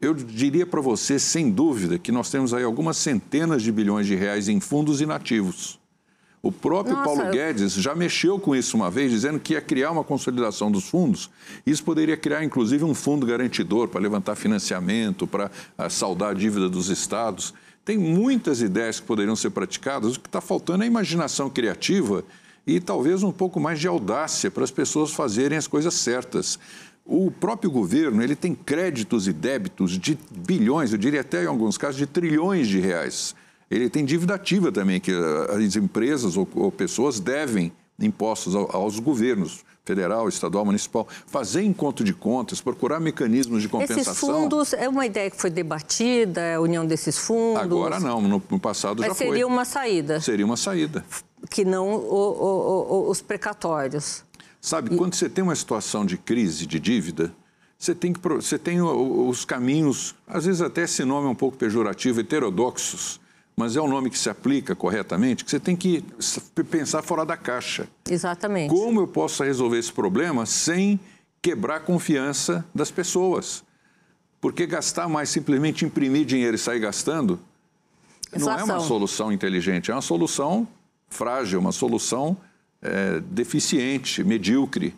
eu 0.01 0.15
diria 0.15 0.65
para 0.65 0.81
você, 0.81 1.19
sem 1.19 1.51
dúvida, 1.51 1.99
que 1.99 2.11
nós 2.11 2.31
temos 2.31 2.55
aí 2.55 2.65
algumas 2.65 2.97
centenas 2.97 3.63
de 3.63 3.71
bilhões 3.71 4.07
de 4.07 4.15
reais 4.15 4.49
em 4.49 4.59
fundos 4.59 5.01
inativos. 5.01 5.79
O 6.43 6.51
próprio 6.51 6.97
Nossa. 6.97 7.05
Paulo 7.05 7.31
Guedes 7.31 7.75
já 7.75 7.95
mexeu 7.95 8.39
com 8.39 8.57
isso 8.57 8.75
uma 8.75 8.91
vez, 8.91 9.11
dizendo 9.11 9.39
que 9.39 9.53
ia 9.53 9.61
criar 9.61 9.91
uma 9.91 10.03
consolidação 10.03 10.71
dos 10.71 10.89
fundos. 10.89 11.29
Isso 11.67 11.85
poderia 11.85 12.17
criar, 12.17 12.43
inclusive, 12.43 12.83
um 12.83 12.95
fundo 12.95 13.27
garantidor 13.27 13.89
para 13.89 14.01
levantar 14.01 14.37
financiamento, 14.37 15.27
para 15.27 15.51
ah, 15.77 15.91
saldar 15.91 16.31
a 16.31 16.35
dívida 16.35 16.67
dos 16.67 16.89
estados. 16.89 17.53
Tem 17.85 17.99
muitas 17.99 18.63
ideias 18.63 18.99
que 18.99 19.07
poderiam 19.07 19.37
ser 19.37 19.51
praticadas. 19.51 20.17
O 20.17 20.21
que 20.21 20.29
está 20.29 20.41
faltando 20.41 20.83
é 20.83 20.87
imaginação 20.87 21.51
criativa 21.51 22.25
e 22.67 22.81
talvez 22.81 23.23
um 23.23 23.33
pouco 23.33 23.61
mais 23.61 23.79
de 23.79 23.89
audácia 23.89 24.51
para 24.51 24.65
as 24.65 24.71
pessoas 24.71 25.13
fazerem 25.13 25.59
as 25.59 25.67
coisas 25.67 25.93
certas. 25.93 26.59
O 27.11 27.29
próprio 27.29 27.69
governo 27.73 28.23
ele 28.23 28.37
tem 28.37 28.55
créditos 28.55 29.27
e 29.27 29.33
débitos 29.33 29.99
de 29.99 30.17
bilhões, 30.31 30.93
eu 30.93 30.99
diria 30.99 31.23
até 31.23 31.43
em 31.43 31.49
alguns 31.49 31.77
casos 31.77 31.97
de 31.97 32.07
trilhões 32.07 32.69
de 32.69 32.79
reais. 32.79 33.35
Ele 33.69 33.91
tem 33.91 34.05
dívida 34.05 34.37
ativa 34.37 34.71
também, 34.71 35.01
que 35.01 35.11
eh, 35.11 35.57
as 35.57 35.75
empresas 35.75 36.37
ou, 36.37 36.49
ou 36.55 36.71
pessoas 36.71 37.19
devem 37.19 37.73
impostos 37.99 38.55
aos 38.55 39.01
governos 39.01 39.65
federal, 39.85 40.29
estadual, 40.29 40.65
municipal, 40.65 41.09
fazer 41.27 41.63
encontro 41.63 42.05
de 42.05 42.15
contas, 42.15 42.61
procurar 42.61 43.01
mecanismos 43.01 43.61
de 43.61 43.69
compensação. 43.69 44.13
Esses 44.13 44.19
fundos 44.21 44.73
é 44.73 44.89
uma 44.89 45.05
ideia 45.05 45.29
que 45.29 45.37
foi 45.37 45.51
debatida, 45.51 46.55
a 46.55 46.61
união 46.61 46.87
desses 46.87 47.19
fundos? 47.19 47.61
Agora 47.61 47.99
não, 47.99 48.21
no, 48.21 48.41
passado 48.61 49.01
Mas 49.01 49.09
já 49.09 49.15
foi. 49.17 49.27
Mas 49.27 49.35
seria 49.35 49.47
uma 49.49 49.65
saída? 49.65 50.21
Seria 50.21 50.47
uma 50.47 50.57
saída. 50.57 51.05
Que 51.51 51.65
não 51.65 51.89
o, 51.89 51.99
o, 51.99 53.07
o, 53.07 53.11
os 53.11 53.21
precatórios. 53.21 54.25
Sabe, 54.61 54.95
e... 54.95 54.97
quando 54.97 55.15
você 55.15 55.29
tem 55.29 55.43
uma 55.43 55.55
situação 55.55 56.05
de 56.05 56.19
crise, 56.19 56.67
de 56.67 56.79
dívida, 56.79 57.33
você 57.79 57.95
tem, 57.95 58.13
que, 58.13 58.21
você 58.21 58.59
tem 58.59 58.83
os 58.83 59.45
caminhos, 59.47 60.15
às 60.29 60.45
vezes 60.45 60.61
até 60.61 60.83
esse 60.83 61.03
nome 61.03 61.27
é 61.29 61.31
um 61.31 61.35
pouco 61.35 61.57
pejorativo, 61.57 62.21
heterodoxos, 62.21 63.19
mas 63.57 63.75
é 63.75 63.81
um 63.81 63.89
nome 63.89 64.11
que 64.11 64.19
se 64.19 64.29
aplica 64.29 64.77
corretamente, 64.77 65.45
que 65.45 65.51
você 65.51 65.59
tem 65.59 65.75
que 65.75 66.05
pensar 66.71 67.03
fora 67.03 67.25
da 67.25 67.39
caixa. 67.39 67.89
Exatamente. 68.09 68.71
Como 68.71 69.01
eu 69.01 69.09
posso 69.09 69.43
resolver 69.43 69.79
esse 69.79 69.93
problema 69.93 70.45
sem 70.45 71.01
quebrar 71.41 71.77
a 71.77 71.81
confiança 71.81 72.65
das 72.75 72.91
pessoas? 72.91 73.65
Porque 74.43 74.67
gastar 74.67 75.09
mais, 75.09 75.31
simplesmente 75.31 75.85
imprimir 75.85 76.27
dinheiro 76.27 76.57
e 76.57 76.59
sair 76.59 76.81
gastando, 76.81 77.41
não 78.39 78.59
é 78.59 78.63
uma 78.63 78.81
solução 78.81 79.33
inteligente, 79.33 79.91
é 79.91 79.95
uma 79.95 80.03
solução 80.03 80.69
frágil, 81.09 81.59
uma 81.61 81.73
solução 81.73 82.37
é, 82.83 83.21
deficiente, 83.21 84.23
medíocre. 84.25 84.95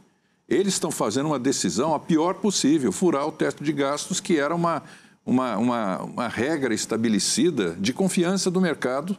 Eles 0.49 0.75
estão 0.75 0.91
fazendo 0.91 1.27
uma 1.27 1.39
decisão 1.39 1.95
a 1.95 2.01
pior 2.01 2.35
possível, 2.35 2.93
furar 2.93 3.27
o 3.27 3.33
teto 3.33 3.65
de 3.65 3.73
gastos, 3.73 4.21
que 4.21 4.39
era 4.39 4.55
uma, 4.55 4.83
uma, 5.25 5.57
uma, 5.57 6.03
uma 6.03 6.29
regra 6.29 6.75
estabelecida 6.75 7.77
de 7.79 7.93
confiança 7.93 8.51
do 8.51 8.61
mercado 8.61 9.17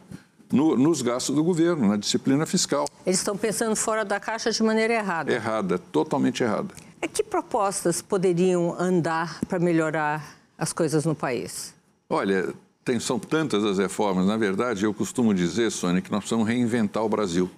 no, 0.52 0.76
nos 0.76 1.02
gastos 1.02 1.34
do 1.34 1.42
governo, 1.42 1.88
na 1.88 1.96
disciplina 1.96 2.46
fiscal. 2.46 2.86
Eles 3.04 3.18
estão 3.18 3.36
pensando 3.36 3.74
fora 3.74 4.04
da 4.04 4.20
caixa 4.20 4.50
de 4.50 4.62
maneira 4.62 4.94
errada. 4.94 5.32
Errada, 5.32 5.78
totalmente 5.78 6.42
errada. 6.42 6.74
E 7.02 7.08
que 7.08 7.22
propostas 7.22 8.00
poderiam 8.00 8.74
andar 8.78 9.40
para 9.48 9.58
melhorar 9.58 10.36
as 10.56 10.72
coisas 10.72 11.04
no 11.04 11.14
país? 11.14 11.74
Olha, 12.08 12.54
tem, 12.84 13.00
são 13.00 13.18
tantas 13.18 13.64
as 13.64 13.78
reformas. 13.78 14.26
Na 14.26 14.36
verdade, 14.36 14.84
eu 14.84 14.94
costumo 14.94 15.34
dizer, 15.34 15.70
Sônia, 15.70 16.00
que 16.00 16.10
nós 16.10 16.20
precisamos 16.20 16.46
reinventar 16.46 17.04
o 17.04 17.08
Brasil. 17.08 17.50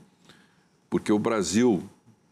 Porque 0.88 1.12
o 1.12 1.19
Brasil 1.19 1.83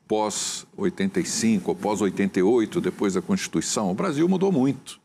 pós-85 0.07 1.63
ou 1.67 1.75
pós-88, 1.75 2.81
depois 2.81 3.15
da 3.15 3.23
Constituição, 3.23 3.91
o 3.91 3.95
Brasil 3.95 4.29
mudou 4.29 4.53
muito. 4.53 5.01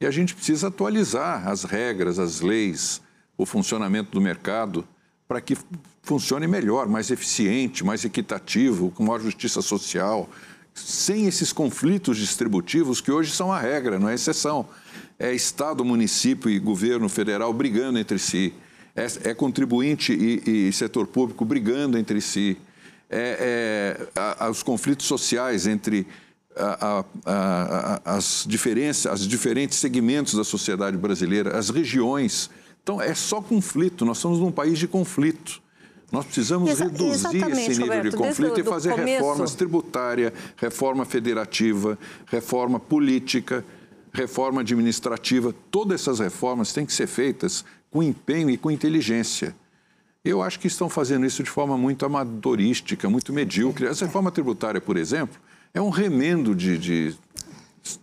E 0.00 0.06
a 0.06 0.10
gente 0.10 0.34
precisa 0.34 0.68
atualizar 0.68 1.46
as 1.46 1.64
regras, 1.64 2.18
as 2.18 2.40
leis, 2.40 3.02
o 3.36 3.44
funcionamento 3.44 4.10
do 4.12 4.20
mercado 4.20 4.86
para 5.28 5.40
que 5.40 5.56
funcione 6.02 6.46
melhor, 6.48 6.88
mais 6.88 7.10
eficiente, 7.10 7.84
mais 7.84 8.04
equitativo, 8.04 8.90
com 8.90 9.04
maior 9.04 9.20
justiça 9.20 9.62
social, 9.62 10.28
sem 10.74 11.26
esses 11.26 11.52
conflitos 11.52 12.16
distributivos 12.16 13.00
que 13.00 13.12
hoje 13.12 13.30
são 13.30 13.52
a 13.52 13.60
regra, 13.60 13.98
não 13.98 14.08
é 14.08 14.14
exceção. 14.14 14.66
É 15.18 15.32
Estado, 15.32 15.84
município 15.84 16.50
e 16.50 16.58
governo 16.58 17.08
federal 17.08 17.52
brigando 17.52 17.98
entre 17.98 18.18
si. 18.18 18.52
É, 18.96 19.30
é 19.30 19.34
contribuinte 19.34 20.12
e, 20.12 20.68
e 20.68 20.72
setor 20.72 21.06
público 21.06 21.44
brigando 21.44 21.96
entre 21.96 22.20
si 22.20 22.58
é, 23.10 23.96
é, 23.98 24.06
a, 24.14 24.46
a, 24.46 24.50
os 24.50 24.62
conflitos 24.62 25.06
sociais 25.06 25.66
entre 25.66 26.06
a, 26.56 27.04
as, 28.04 28.44
diferenças, 28.46 29.12
as 29.12 29.20
diferentes 29.26 29.78
segmentos 29.78 30.34
da 30.34 30.44
sociedade 30.44 30.96
brasileira, 30.96 31.56
as 31.56 31.70
regiões. 31.70 32.50
Então, 32.82 33.00
é 33.00 33.14
só 33.14 33.40
conflito. 33.40 34.04
Nós 34.04 34.18
estamos 34.18 34.38
num 34.38 34.52
país 34.52 34.78
de 34.78 34.88
conflito. 34.88 35.60
Nós 36.10 36.24
precisamos 36.24 36.70
Exa 36.70 36.84
reduzir 36.84 37.36
esse 37.36 37.68
nível 37.68 37.86
Roberto, 37.86 38.10
de 38.10 38.16
conflito 38.16 38.60
e 38.60 38.64
fazer 38.64 38.90
começo... 38.90 39.06
reformas 39.06 39.54
tributária, 39.54 40.32
reforma 40.56 41.04
federativa, 41.04 41.96
reforma 42.26 42.80
política, 42.80 43.64
reforma 44.12 44.60
administrativa. 44.62 45.54
Todas 45.70 46.00
essas 46.00 46.18
reformas 46.18 46.72
têm 46.72 46.84
que 46.84 46.92
ser 46.92 47.06
feitas 47.06 47.64
com 47.90 48.02
empenho 48.02 48.50
e 48.50 48.56
com 48.56 48.70
inteligência. 48.70 49.54
Eu 50.24 50.42
acho 50.42 50.60
que 50.60 50.66
estão 50.66 50.88
fazendo 50.88 51.24
isso 51.24 51.42
de 51.42 51.50
forma 51.50 51.78
muito 51.78 52.04
amadorística, 52.04 53.08
muito 53.08 53.32
medíocre. 53.32 53.86
Essa 53.86 54.04
reforma 54.04 54.30
tributária, 54.30 54.80
por 54.80 54.96
exemplo, 54.96 55.40
é 55.72 55.80
um 55.80 55.88
remendo 55.88 56.54
de, 56.54 56.76
de 56.76 57.14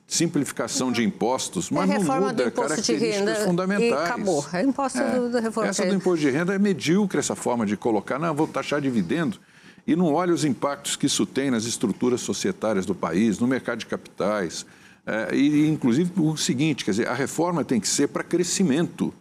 simplificação 0.08 0.92
de 0.92 1.04
impostos, 1.04 1.70
mas 1.70 1.90
é 1.90 2.00
não 2.00 2.22
muda 2.22 2.50
características 2.50 3.44
fundamentais. 3.44 3.92
E 3.92 3.94
acabou. 3.94 4.46
É 4.52 4.64
imposto 4.64 5.00
é, 5.00 5.20
do, 5.20 5.30
da 5.30 5.40
reforma. 5.40 5.70
Essa 5.70 5.86
do 5.86 5.94
imposto 5.94 6.26
de 6.26 6.32
renda 6.32 6.56
é 6.56 6.60
medíocre, 6.60 7.20
essa 7.20 7.36
forma 7.36 7.66
de 7.66 7.78
colocar, 7.78 8.18
não, 8.18 8.34
vou 8.34 8.48
taxar 8.48 8.82
dividendo, 8.82 9.40
e 9.86 9.96
não 9.96 10.12
olha 10.12 10.34
os 10.34 10.44
impactos 10.44 10.96
que 10.96 11.06
isso 11.06 11.26
tem 11.26 11.52
nas 11.52 11.66
estruturas 11.66 12.22
societárias 12.22 12.86
do 12.86 12.96
país, 12.96 13.38
no 13.38 13.46
mercado 13.46 13.78
de 13.78 13.86
capitais. 13.86 14.66
É, 15.06 15.36
e, 15.36 15.68
inclusive, 15.68 16.12
o 16.18 16.36
seguinte, 16.36 16.84
quer 16.84 16.92
dizer, 16.92 17.08
a 17.08 17.14
reforma 17.14 17.64
tem 17.64 17.80
que 17.80 17.88
ser 17.88 18.08
para 18.08 18.24
crescimento 18.24 19.14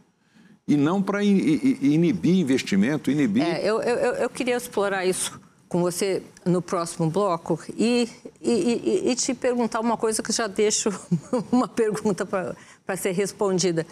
e 0.68 0.76
não 0.76 1.00
para 1.00 1.22
inibir 1.22 2.34
investimento, 2.34 3.10
inibir... 3.10 3.44
É, 3.44 3.60
eu, 3.62 3.80
eu, 3.80 4.14
eu 4.14 4.30
queria 4.30 4.56
explorar 4.56 5.06
isso 5.06 5.40
com 5.68 5.80
você 5.80 6.22
no 6.44 6.60
próximo 6.60 7.08
bloco 7.10 7.58
e, 7.76 8.08
e, 8.40 9.10
e, 9.10 9.14
te 9.16 9.34
perguntar 9.34 9.80
uma 9.80 9.96
coisa 9.96 10.22
que 10.22 10.32
já 10.32 10.46
deixo 10.46 10.90
uma 11.52 11.68
pergunta 11.68 12.26
para 12.26 12.96
ser 12.96 13.12
respondida. 13.12 13.86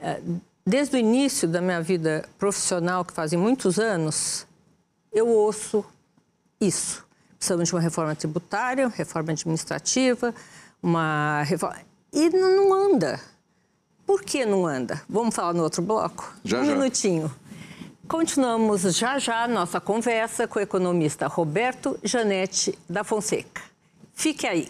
É, 0.00 0.20
desde 0.64 0.96
o 0.96 0.98
início 0.98 1.48
da 1.48 1.60
minha 1.60 1.80
vida 1.80 2.28
profissional, 2.38 3.04
que 3.04 3.12
fazem 3.12 3.38
muitos 3.38 3.78
anos, 3.78 4.46
eu 5.12 5.28
ouço 5.28 5.84
isso. 6.60 7.04
Precisamos 7.38 7.68
de 7.68 7.74
uma 7.74 7.80
reforma 7.80 8.14
tributária, 8.14 8.88
reforma 8.88 9.32
administrativa, 9.32 10.34
uma 10.82 11.42
reforma... 11.42 11.76
E 12.12 12.30
não 12.30 12.72
anda. 12.72 13.20
Por 14.06 14.22
que 14.22 14.46
não 14.46 14.64
anda? 14.66 15.02
Vamos 15.08 15.34
falar 15.34 15.52
no 15.52 15.64
outro 15.64 15.82
bloco? 15.82 16.32
Já, 16.44 16.60
um 16.60 16.64
já. 16.64 16.76
minutinho. 16.76 17.30
Continuamos 18.06 18.82
já 18.96 19.18
já 19.18 19.48
nossa 19.48 19.80
conversa 19.80 20.46
com 20.46 20.60
o 20.60 20.62
economista 20.62 21.26
Roberto 21.26 21.98
Janete 22.04 22.78
da 22.88 23.02
Fonseca. 23.02 23.62
Fique 24.14 24.46
aí. 24.46 24.68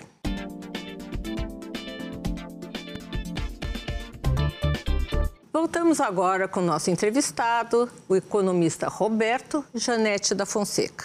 Voltamos 5.53 6.01
agora 6.01 6.49
com 6.49 6.61
o 6.61 6.65
nosso 6.65 6.91
entrevistado, 6.91 7.91
o 8.09 8.17
economista 8.17 8.89
Roberto 8.89 9.63
Janete 9.75 10.35
da 10.35 10.47
Fonseca. 10.47 11.05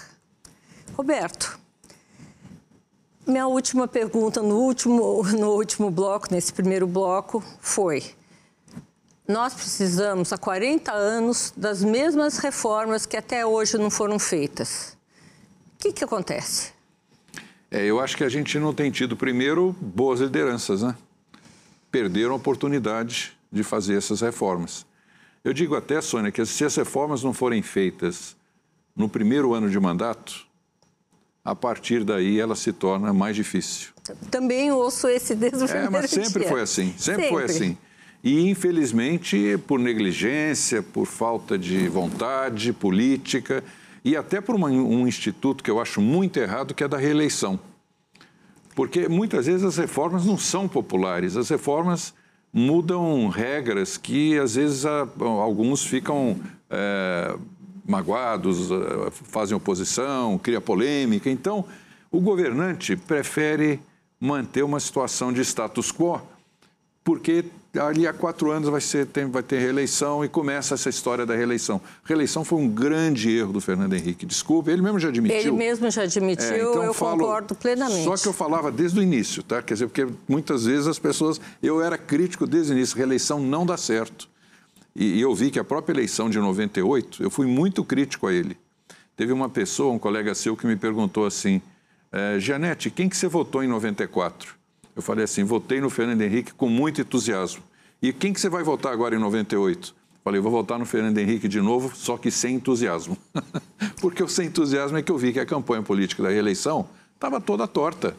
Roberto, 0.96 1.60
minha 3.28 3.48
última 3.48 3.88
pergunta 3.88 4.42
no 4.42 4.56
último, 4.56 5.24
no 5.38 5.52
último 5.52 5.92
bloco, 5.92 6.28
nesse 6.32 6.54
primeiro 6.54 6.88
bloco, 6.88 7.44
foi: 7.60 8.04
nós 9.28 9.54
precisamos, 9.54 10.34
há 10.34 10.38
40 10.38 10.92
anos, 10.92 11.54
das 11.56 11.84
mesmas 11.84 12.38
reformas 12.38 13.06
que 13.06 13.16
até 13.16 13.46
hoje 13.46 13.78
não 13.78 13.90
foram 13.90 14.20
feitas. 14.20 14.98
O 15.76 15.78
que, 15.80 15.94
que 15.94 16.04
acontece? 16.04 16.72
É, 17.70 17.86
eu 17.86 18.00
acho 18.00 18.18
que 18.18 18.24
a 18.24 18.30
gente 18.30 18.60
não 18.60 18.74
tem 18.74 18.92
tido, 18.92 19.16
primeiro, 19.16 19.76
boas 19.80 20.20
lideranças, 20.20 20.82
né? 20.82 20.96
Perderam 21.90 22.34
a 22.34 22.36
oportunidade 22.36 23.38
de 23.52 23.64
fazer 23.64 23.98
essas 23.98 24.22
reformas. 24.22 24.86
Eu 25.44 25.54
digo 25.54 25.76
até, 25.76 26.00
Sônia, 26.02 26.32
que 26.32 26.46
se 26.46 26.64
as 26.64 26.76
reformas 26.76 27.24
não 27.24 27.34
forem 27.34 27.62
feitas 27.62 28.36
no 28.96 29.10
primeiro 29.10 29.54
ano 29.54 29.70
de 29.70 29.80
mandato, 29.80 30.46
a 31.44 31.56
partir 31.56 32.04
daí 32.04 32.40
ela 32.40 32.56
se 32.56 32.72
torna 32.72 33.14
mais 33.14 33.36
difícil. 33.36 33.90
Também 34.30 34.72
ouço 34.72 35.08
esse 35.08 35.34
desde 35.34 35.64
o 35.64 35.68
É, 35.68 35.90
mas 35.90 36.12
sempre 36.12 36.42
dia. 36.42 36.50
foi 36.50 36.62
assim, 36.62 36.94
sempre, 36.98 37.24
sempre, 37.24 37.30
foi 37.30 37.44
assim. 37.46 37.78
E, 38.24 38.50
infelizmente, 38.50 39.58
por 39.68 39.80
negligência, 39.80 40.84
por 40.84 41.06
falta 41.06 41.58
de 41.58 41.88
vontade 41.88 42.72
política 42.72 43.64
e 44.06 44.16
até 44.16 44.40
por 44.40 44.56
uma, 44.56 44.68
um 44.68 45.08
instituto 45.08 45.64
que 45.64 45.72
eu 45.72 45.80
acho 45.80 46.02
muito 46.02 46.38
errado, 46.38 46.74
que 46.74 46.84
é 46.84 46.88
da 46.88 46.98
reeleição. 46.98 47.60
Porque 48.76 49.08
muitas 49.08 49.48
vezes 49.48 49.64
as 49.64 49.78
reformas 49.78 50.26
não 50.26 50.38
são 50.38 50.68
populares, 50.68 51.36
as 51.36 51.50
reformas 51.50 52.14
mudam 52.54 53.28
regras 53.28 53.98
que 53.98 54.38
às 54.38 54.56
vezes 54.56 54.86
alguns 54.86 55.84
ficam 55.86 56.40
é, 56.70 57.36
magoados, 57.88 58.70
é, 58.72 59.12
fazem 59.12 59.56
oposição, 59.56 60.38
cria 60.38 60.62
polêmica. 60.62 61.30
Então, 61.30 61.66
o 62.12 62.20
governante 62.20 62.96
prefere 62.96 63.80
manter 64.20 64.64
uma 64.64 64.80
situação 64.80 65.34
de 65.34 65.42
status 65.42 65.92
quo, 65.92 66.22
porque 67.04 67.46
ali 67.80 68.06
há 68.06 68.12
quatro 68.12 68.52
anos 68.52 68.68
vai, 68.68 68.82
ser, 68.82 69.06
tem, 69.06 69.30
vai 69.30 69.42
ter 69.42 69.60
reeleição 69.60 70.26
e 70.26 70.30
começa 70.30 70.74
essa 70.74 70.90
história 70.90 71.26
da 71.26 71.36
reeleição. 71.36 71.80
Reeleição 72.04 72.44
foi 72.44 72.60
um 72.60 72.68
grande 72.68 73.32
erro 73.32 73.54
do 73.54 73.62
Fernando 73.62 73.94
Henrique. 73.94 74.26
Desculpe, 74.26 74.70
ele 74.70 74.82
mesmo 74.82 75.00
já 75.00 75.08
admitiu. 75.08 75.38
Ele 75.38 75.52
mesmo 75.52 75.90
já 75.90 76.04
admitiu, 76.04 76.46
é, 76.48 76.60
então 76.60 76.84
eu 76.84 76.94
falo, 76.94 77.20
concordo 77.20 77.56
plenamente. 77.56 78.04
Só 78.04 78.16
que 78.16 78.28
eu 78.28 78.34
falava 78.34 78.72
desde 78.72 79.00
o 79.00 79.04
início, 79.04 79.42
tá? 79.42 79.62
Quer 79.62 79.76
dizer, 79.76 79.88
porque 79.88 80.06
muitas 80.28 80.66
vezes 80.66 80.88
as 80.88 81.00
pessoas. 81.00 81.40
Eu 81.64 81.82
era 81.82 81.98
crítico 81.98 82.46
desde 82.46 82.74
o 82.74 82.76
início, 82.76 82.98
reeleição 82.98 83.40
não 83.40 83.66
dá 83.66 83.78
certo. 83.78 84.28
E, 84.94 85.20
e 85.20 85.22
eu 85.22 85.34
vi 85.34 85.50
que 85.50 85.60
a 85.60 85.64
própria 85.64 85.94
eleição 85.94 86.30
de 86.30 86.40
98, 86.40 87.24
eu 87.24 87.30
fui 87.30 87.48
muito 87.48 87.84
crítico 87.86 88.28
a 88.28 88.34
ele. 88.34 88.58
Teve 89.16 89.32
uma 89.32 89.50
pessoa, 89.50 89.94
um 89.94 90.00
colega 90.00 90.36
seu, 90.36 90.58
que 90.58 90.68
me 90.68 90.76
perguntou 90.76 91.26
assim: 91.26 91.62
eh, 92.12 92.38
Janete, 92.40 92.90
quem 92.90 93.08
que 93.08 93.16
você 93.16 93.28
votou 93.28 93.64
em 93.64 93.68
94? 93.68 94.61
Eu 94.96 95.02
falei 95.02 95.24
assim, 95.24 95.44
votei 95.44 95.80
no 95.80 95.90
Fernando 95.90 96.22
Henrique 96.22 96.54
com 96.54 96.70
muito 96.70 97.02
entusiasmo. 97.02 97.64
E 98.02 98.12
quem 98.12 98.34
que 98.34 98.42
você 98.42 98.50
vai 98.50 98.64
votar 98.64 98.92
agora 98.92 99.16
em 99.16 99.20
98? 99.20 99.96
Falei, 100.24 100.40
vou 100.40 100.52
votar 100.52 100.78
no 100.78 100.86
Fernando 100.86 101.18
Henrique 101.18 101.48
de 101.48 101.60
novo, 101.62 101.96
só 101.96 102.18
que 102.18 102.30
sem 102.30 102.56
entusiasmo. 102.56 103.18
Porque 104.00 104.22
o 104.22 104.28
sem 104.28 104.48
entusiasmo 104.48 104.98
é 104.98 105.02
que 105.02 105.12
eu 105.12 105.18
vi 105.18 105.34
que 105.34 105.40
a 105.40 105.46
campanha 105.46 105.82
política 105.82 106.22
da 106.22 106.30
reeleição 106.30 106.88
estava 107.16 107.42
toda 107.42 107.68
torta. 107.68 108.16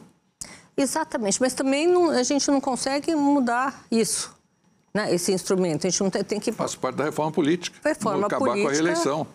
Exatamente, 0.76 1.40
mas 1.40 1.54
também 1.54 1.86
não, 1.86 2.10
a 2.10 2.22
gente 2.22 2.50
não 2.50 2.60
consegue 2.60 3.14
mudar 3.14 3.84
isso, 3.90 4.34
né? 4.92 5.14
esse 5.14 5.32
instrumento. 5.32 5.86
A 5.86 5.90
gente 5.90 6.02
não 6.02 6.10
tem, 6.10 6.24
tem 6.24 6.40
que... 6.40 6.50
Faz 6.50 6.74
parte 6.74 6.96
da 6.96 7.04
reforma 7.04 7.30
política. 7.30 7.78
Reforma 7.84 8.26
acabar 8.26 8.46
política... 8.46 8.62
com 8.62 8.68
a 8.68 8.72
reeleição. 8.72 9.26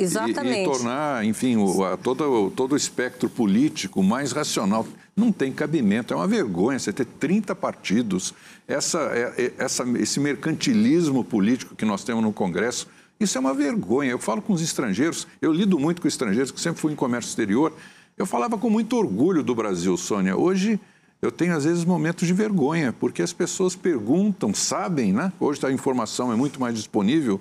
Exatamente. 0.00 0.58
E, 0.58 0.62
e 0.62 0.64
tornar, 0.64 1.24
enfim, 1.24 1.56
o, 1.56 1.84
a, 1.84 1.96
todo, 1.96 2.50
todo 2.56 2.72
o 2.72 2.76
espectro 2.76 3.28
político 3.28 4.02
mais 4.02 4.32
racional. 4.32 4.86
Não 5.14 5.30
tem 5.30 5.52
cabimento, 5.52 6.14
é 6.14 6.16
uma 6.16 6.26
vergonha 6.26 6.78
você 6.78 6.92
ter 6.92 7.04
30 7.04 7.54
partidos. 7.54 8.32
Essa, 8.66 8.98
é, 9.12 9.34
é, 9.36 9.52
essa, 9.58 9.84
esse 9.98 10.18
mercantilismo 10.18 11.22
político 11.22 11.76
que 11.76 11.84
nós 11.84 12.02
temos 12.02 12.22
no 12.22 12.32
Congresso, 12.32 12.88
isso 13.18 13.36
é 13.36 13.40
uma 13.40 13.52
vergonha. 13.52 14.10
Eu 14.10 14.18
falo 14.18 14.40
com 14.40 14.54
os 14.54 14.62
estrangeiros, 14.62 15.26
eu 15.42 15.52
lido 15.52 15.78
muito 15.78 16.00
com 16.00 16.08
estrangeiros, 16.08 16.50
que 16.50 16.60
sempre 16.60 16.80
fui 16.80 16.92
em 16.92 16.96
comércio 16.96 17.28
exterior. 17.28 17.74
Eu 18.16 18.24
falava 18.24 18.56
com 18.56 18.70
muito 18.70 18.96
orgulho 18.96 19.42
do 19.42 19.54
Brasil, 19.54 19.94
Sônia. 19.98 20.36
Hoje 20.36 20.80
eu 21.20 21.30
tenho, 21.30 21.54
às 21.54 21.64
vezes, 21.64 21.84
momentos 21.84 22.26
de 22.26 22.32
vergonha, 22.32 22.94
porque 22.98 23.20
as 23.20 23.32
pessoas 23.32 23.76
perguntam, 23.76 24.54
sabem, 24.54 25.12
né? 25.12 25.30
Hoje 25.38 25.60
a 25.66 25.70
informação 25.70 26.32
é 26.32 26.36
muito 26.36 26.58
mais 26.58 26.74
disponível 26.74 27.38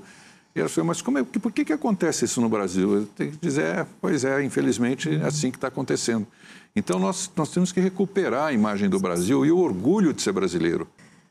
e 0.56 0.60
ela 0.60 0.70
falou, 0.70 0.88
mas 0.88 1.02
como 1.02 1.20
é, 1.20 1.24
por 1.24 1.52
que, 1.52 1.64
que 1.64 1.74
acontece 1.74 2.26
isso 2.26 2.42
no 2.42 2.50
Brasil? 2.50 2.96
Eu 2.96 3.06
tenho 3.06 3.32
que 3.32 3.38
dizer, 3.38 3.64
é, 3.64 3.88
pois 4.02 4.26
é, 4.26 4.44
infelizmente 4.44 5.10
é 5.10 5.26
assim 5.26 5.52
que 5.52 5.58
está 5.58 5.68
acontecendo. 5.68 6.28
Então 6.76 7.00
nós, 7.00 7.32
nós 7.36 7.52
temos 7.52 7.72
que 7.72 7.80
recuperar 7.80 8.48
a 8.48 8.54
imagem 8.54 8.90
do 8.90 9.00
Brasil 9.00 9.46
e 9.46 9.52
o 9.52 9.58
orgulho 9.58 10.14
de 10.14 10.22
ser 10.22 10.32
brasileiro. 10.32 10.88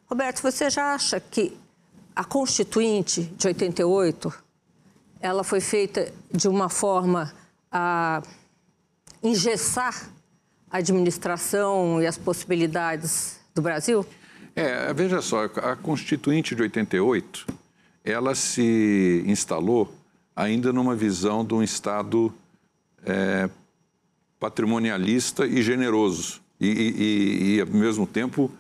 Roberto, 0.07 0.41
você 0.41 0.71
já 0.71 0.95
acha 0.95 1.21
que 1.21 1.57
a 2.15 2.25
Constituinte 2.25 3.25
de 3.37 3.47
88 3.47 4.33
ela 5.21 5.43
foi 5.43 5.61
feita 5.61 6.13
de 6.33 6.49
uma 6.49 6.69
forma 6.69 7.33
a 7.71 8.23
engessar 9.23 10.11
a 10.71 10.79
administração 10.79 12.01
e 12.01 12.07
as 12.07 12.17
possibilidades 12.17 13.41
do 13.55 13.61
Brasil? 13.61 14.07
É, 14.55 14.93
veja 14.95 15.21
só, 15.21 15.45
a 15.45 15.77
Constituinte 15.77 16.55
de 16.55 16.63
88 16.63 17.47
ela 18.11 18.35
se 18.35 19.23
instalou 19.27 19.93
ainda 20.35 20.73
numa 20.73 20.97
visão 20.97 21.45
de 21.45 21.53
um 21.53 21.63
Estado 21.63 22.33
é, 23.05 23.51
patrimonialista 24.41 25.47
e 25.47 25.63
generoso, 25.63 26.41
e, 26.61 26.69
e, 26.69 27.57
e, 27.57 27.61
ao 27.61 27.67
mesmo 27.67 28.07
tempo 28.07 28.51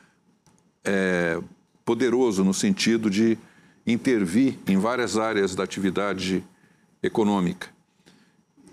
é, 0.85 1.41
poderoso 1.85 2.45
no 2.45 2.53
sentido 2.53 3.09
de 3.09 3.39
intervir 3.87 4.59
em 4.67 4.77
várias 4.77 5.17
áreas 5.17 5.55
da 5.55 5.65
atividade 5.65 6.45
econômica. 7.03 7.69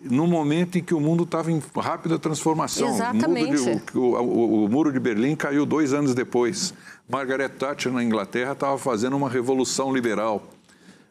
No 0.02 0.28
momento 0.28 0.78
em 0.78 0.84
que 0.84 0.94
o 0.94 1.00
mundo 1.00 1.24
estava 1.24 1.52
em 1.52 1.60
rápida 1.78 2.20
transformação. 2.20 2.90
Exatamente. 2.90 3.98
O, 3.98 4.00
o, 4.00 4.22
o, 4.22 4.66
o, 4.66 4.70
muro 4.70 4.92
de 4.92 5.00
Berlim 5.00 5.36
caiu 5.36 5.66
dois 5.66 5.94
anos 5.94 6.14
depois. 6.14 6.76
Margaret 7.10 7.50
Thatcher, 7.50 7.92
na 7.92 8.04
Inglaterra, 8.04 8.52
estava 8.52 8.78
fazendo 8.78 9.16
uma 9.18 9.30
revolução 9.30 9.92
liberal 9.92 10.48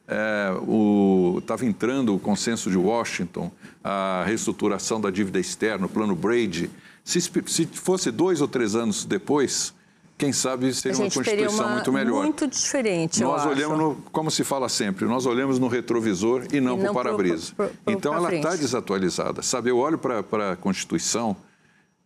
estava 0.06 1.64
é, 1.64 1.68
entrando 1.68 2.14
o 2.14 2.18
consenso 2.18 2.70
de 2.70 2.76
Washington, 2.76 3.50
a 3.82 4.22
reestruturação 4.26 5.00
da 5.00 5.10
dívida 5.10 5.38
externa, 5.38 5.86
o 5.86 5.88
plano 5.88 6.14
Brady. 6.14 6.70
Se, 7.02 7.20
se 7.20 7.66
fosse 7.66 8.10
dois 8.10 8.40
ou 8.40 8.48
três 8.48 8.74
anos 8.74 9.04
depois, 9.04 9.74
quem 10.16 10.32
sabe 10.32 10.72
seria 10.72 10.96
uma 10.98 11.10
Constituição 11.10 11.66
uma 11.66 11.74
muito 11.74 11.92
melhor. 11.92 12.22
Muito 12.22 12.46
diferente, 12.46 13.20
Nós 13.22 13.44
olhamos, 13.44 13.78
no, 13.78 13.96
como 14.12 14.30
se 14.30 14.44
fala 14.44 14.68
sempre, 14.68 15.06
nós 15.06 15.26
olhamos 15.26 15.58
no 15.58 15.66
retrovisor 15.66 16.46
e 16.52 16.60
não, 16.60 16.78
para 16.78 16.90
o 16.90 16.94
para-brisa. 16.94 17.52
Então 17.86 18.14
ela 18.14 18.32
está 18.34 18.54
desatualizada. 18.54 19.42
Sabe, 19.42 19.70
eu 19.70 19.78
olho 19.78 19.98
para 19.98 20.52
a 20.52 20.56
Constituição 20.56 21.36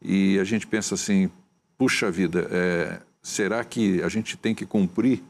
e 0.01 0.39
a 0.39 0.45
gente 0.45 0.67
pensa 0.67 0.95
assim, 0.95 1.31
puxa 1.77 2.11
vida, 2.11 2.49
é, 2.51 3.01
será 3.23 3.63
que 3.63 4.03
a 4.03 4.09
gente 4.09 4.37
tem 4.37 4.55
que 4.55 4.65
cumprir 4.65 5.23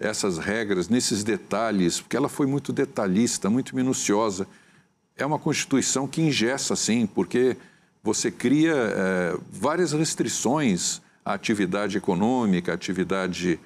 essas 0.00 0.38
regras, 0.38 0.88
nesses 0.88 1.24
detalhes, 1.24 2.00
porque 2.00 2.16
ela 2.16 2.28
foi 2.28 2.46
muito 2.46 2.72
detalhista, 2.72 3.50
muito 3.50 3.74
minuciosa. 3.74 4.46
É 5.16 5.26
uma 5.26 5.38
Constituição 5.38 6.06
que 6.06 6.22
ingessa, 6.22 6.76
sim, 6.76 7.06
porque 7.06 7.56
você 8.02 8.30
cria 8.30 8.74
é, 8.74 9.36
várias 9.50 9.92
restrições 9.92 11.00
à 11.24 11.34
atividade 11.34 11.96
econômica, 11.96 12.72
à 12.72 12.74
atividade 12.74 13.58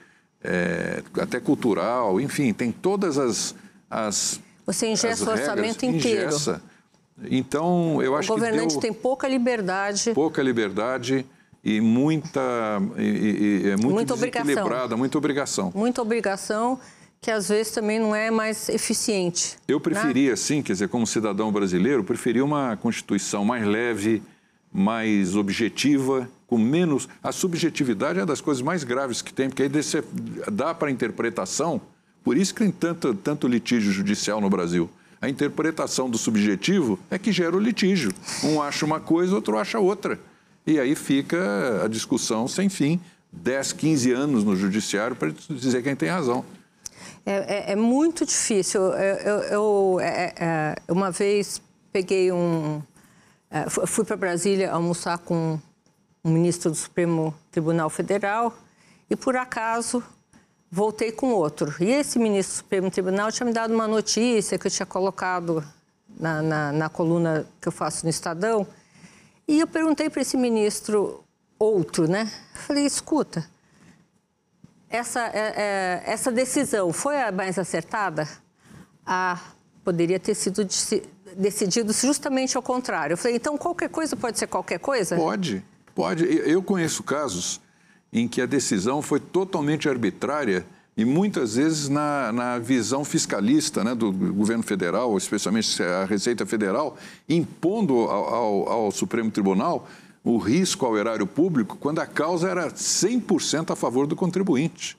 é, 0.42 1.02
até 1.20 1.38
cultural, 1.38 2.20
enfim, 2.20 2.52
tem 2.52 2.72
todas 2.72 3.18
as. 3.18 3.54
as 3.90 4.40
você 4.66 4.86
ingessa 4.86 5.24
o 5.24 5.32
orçamento 5.32 5.84
inteiro. 5.84 6.28
Ingessa. 6.28 6.62
Então, 7.30 8.02
eu 8.02 8.16
acho 8.16 8.28
que. 8.28 8.32
O 8.32 8.36
governante 8.36 8.72
deu 8.72 8.80
tem 8.80 8.92
pouca 8.92 9.28
liberdade. 9.28 10.12
Pouca 10.14 10.42
liberdade 10.42 11.26
e 11.64 11.80
muita 11.80 12.80
e, 12.98 13.02
e, 13.02 13.70
é 13.70 13.76
muito 13.76 13.90
muita 13.90 14.14
obrigação. 14.14 14.96
muita 14.96 15.18
obrigação. 15.18 15.72
Muita 15.74 16.02
obrigação 16.02 16.80
que 17.20 17.30
às 17.30 17.48
vezes 17.48 17.72
também 17.72 18.00
não 18.00 18.14
é 18.14 18.32
mais 18.32 18.68
eficiente. 18.68 19.56
Eu 19.68 19.78
né? 19.78 19.82
preferia, 19.84 20.30
né? 20.30 20.36
sim, 20.36 20.60
quer 20.60 20.72
dizer, 20.72 20.88
como 20.88 21.06
cidadão 21.06 21.52
brasileiro, 21.52 22.02
preferia 22.02 22.44
uma 22.44 22.76
Constituição 22.76 23.44
mais 23.44 23.64
leve, 23.64 24.20
mais 24.72 25.36
objetiva, 25.36 26.28
com 26.48 26.58
menos. 26.58 27.08
A 27.22 27.30
subjetividade 27.30 28.18
é 28.18 28.26
das 28.26 28.40
coisas 28.40 28.60
mais 28.60 28.82
graves 28.82 29.22
que 29.22 29.32
tem, 29.32 29.48
porque 29.48 29.62
aí 29.62 29.70
dá 30.50 30.74
para 30.74 30.90
interpretação. 30.90 31.80
Por 32.24 32.36
isso 32.36 32.52
que 32.52 32.60
tem 32.60 32.72
tanto, 32.72 33.14
tanto 33.14 33.46
litígio 33.46 33.92
judicial 33.92 34.40
no 34.40 34.50
Brasil. 34.50 34.90
A 35.20 35.28
interpretação 35.28 36.10
do 36.10 36.18
subjetivo 36.18 36.98
é 37.08 37.16
que 37.18 37.30
gera 37.30 37.56
o 37.56 37.60
litígio. 37.60 38.12
Um 38.42 38.60
acha 38.60 38.84
uma 38.84 38.98
coisa, 38.98 39.36
outro 39.36 39.56
acha 39.56 39.78
outra. 39.78 40.18
E 40.66 40.78
aí 40.78 40.94
fica 40.94 41.84
a 41.84 41.88
discussão 41.88 42.46
sem 42.46 42.68
fim, 42.68 43.00
10, 43.32 43.72
15 43.72 44.12
anos 44.12 44.44
no 44.44 44.54
judiciário 44.54 45.16
para 45.16 45.30
dizer 45.50 45.82
quem 45.82 45.96
tem 45.96 46.08
razão. 46.08 46.44
É, 47.24 47.70
é, 47.70 47.72
é 47.72 47.76
muito 47.76 48.24
difícil. 48.26 48.80
Eu, 48.80 49.16
eu, 49.16 49.38
eu 49.42 50.00
é, 50.00 50.34
é 50.36 50.92
uma 50.92 51.10
vez 51.10 51.60
peguei 51.92 52.30
um. 52.32 52.82
É, 53.50 53.68
fui 53.68 54.04
para 54.04 54.16
Brasília 54.16 54.70
almoçar 54.70 55.18
com 55.18 55.58
um 56.24 56.30
ministro 56.30 56.70
do 56.70 56.76
Supremo 56.76 57.34
Tribunal 57.50 57.90
Federal 57.90 58.56
e, 59.10 59.16
por 59.16 59.36
acaso, 59.36 60.02
voltei 60.70 61.12
com 61.12 61.32
outro. 61.32 61.74
E 61.80 61.90
esse 61.90 62.18
ministro 62.18 62.54
do 62.54 62.58
Supremo 62.58 62.90
Tribunal 62.90 63.30
tinha 63.30 63.46
me 63.46 63.52
dado 63.52 63.74
uma 63.74 63.88
notícia 63.88 64.58
que 64.58 64.66
eu 64.66 64.70
tinha 64.70 64.86
colocado 64.86 65.62
na, 66.18 66.40
na, 66.40 66.72
na 66.72 66.88
coluna 66.88 67.46
que 67.60 67.68
eu 67.68 67.72
faço 67.72 68.04
no 68.04 68.10
Estadão 68.10 68.66
e 69.46 69.60
eu 69.60 69.66
perguntei 69.66 70.08
para 70.08 70.22
esse 70.22 70.36
ministro 70.36 71.22
outro, 71.58 72.08
né? 72.08 72.30
Falei, 72.54 72.84
escuta, 72.84 73.48
essa, 74.88 75.20
é, 75.28 75.54
é, 75.56 76.02
essa 76.06 76.30
decisão 76.30 76.92
foi 76.92 77.20
a 77.20 77.32
mais 77.32 77.58
acertada? 77.58 78.28
Ah, 79.06 79.40
poderia 79.82 80.20
ter 80.20 80.34
sido 80.34 80.66
decidido 81.36 81.92
justamente 81.92 82.56
ao 82.56 82.62
contrário. 82.62 83.14
Eu 83.14 83.16
falei, 83.16 83.36
então 83.36 83.56
qualquer 83.56 83.88
coisa 83.88 84.14
pode 84.14 84.38
ser 84.38 84.46
qualquer 84.46 84.78
coisa? 84.78 85.16
Pode, 85.16 85.64
pode. 85.94 86.24
Eu 86.24 86.62
conheço 86.62 87.02
casos 87.02 87.60
em 88.12 88.28
que 88.28 88.42
a 88.42 88.46
decisão 88.46 89.00
foi 89.00 89.18
totalmente 89.18 89.88
arbitrária 89.88 90.66
e 90.96 91.04
muitas 91.04 91.56
vezes 91.56 91.88
na, 91.88 92.32
na 92.32 92.58
visão 92.58 93.04
fiscalista 93.04 93.82
né, 93.82 93.94
do 93.94 94.12
governo 94.12 94.62
federal, 94.62 95.16
especialmente 95.16 95.82
a 95.82 96.04
Receita 96.04 96.44
Federal, 96.44 96.96
impondo 97.28 97.94
ao, 97.94 98.34
ao, 98.34 98.68
ao 98.68 98.90
Supremo 98.90 99.30
Tribunal 99.30 99.88
o 100.24 100.36
risco 100.38 100.86
ao 100.86 100.96
erário 100.96 101.26
público 101.26 101.76
quando 101.76 101.98
a 101.98 102.06
causa 102.06 102.48
era 102.48 102.70
100% 102.70 103.70
a 103.70 103.76
favor 103.76 104.06
do 104.06 104.14
contribuinte. 104.14 104.96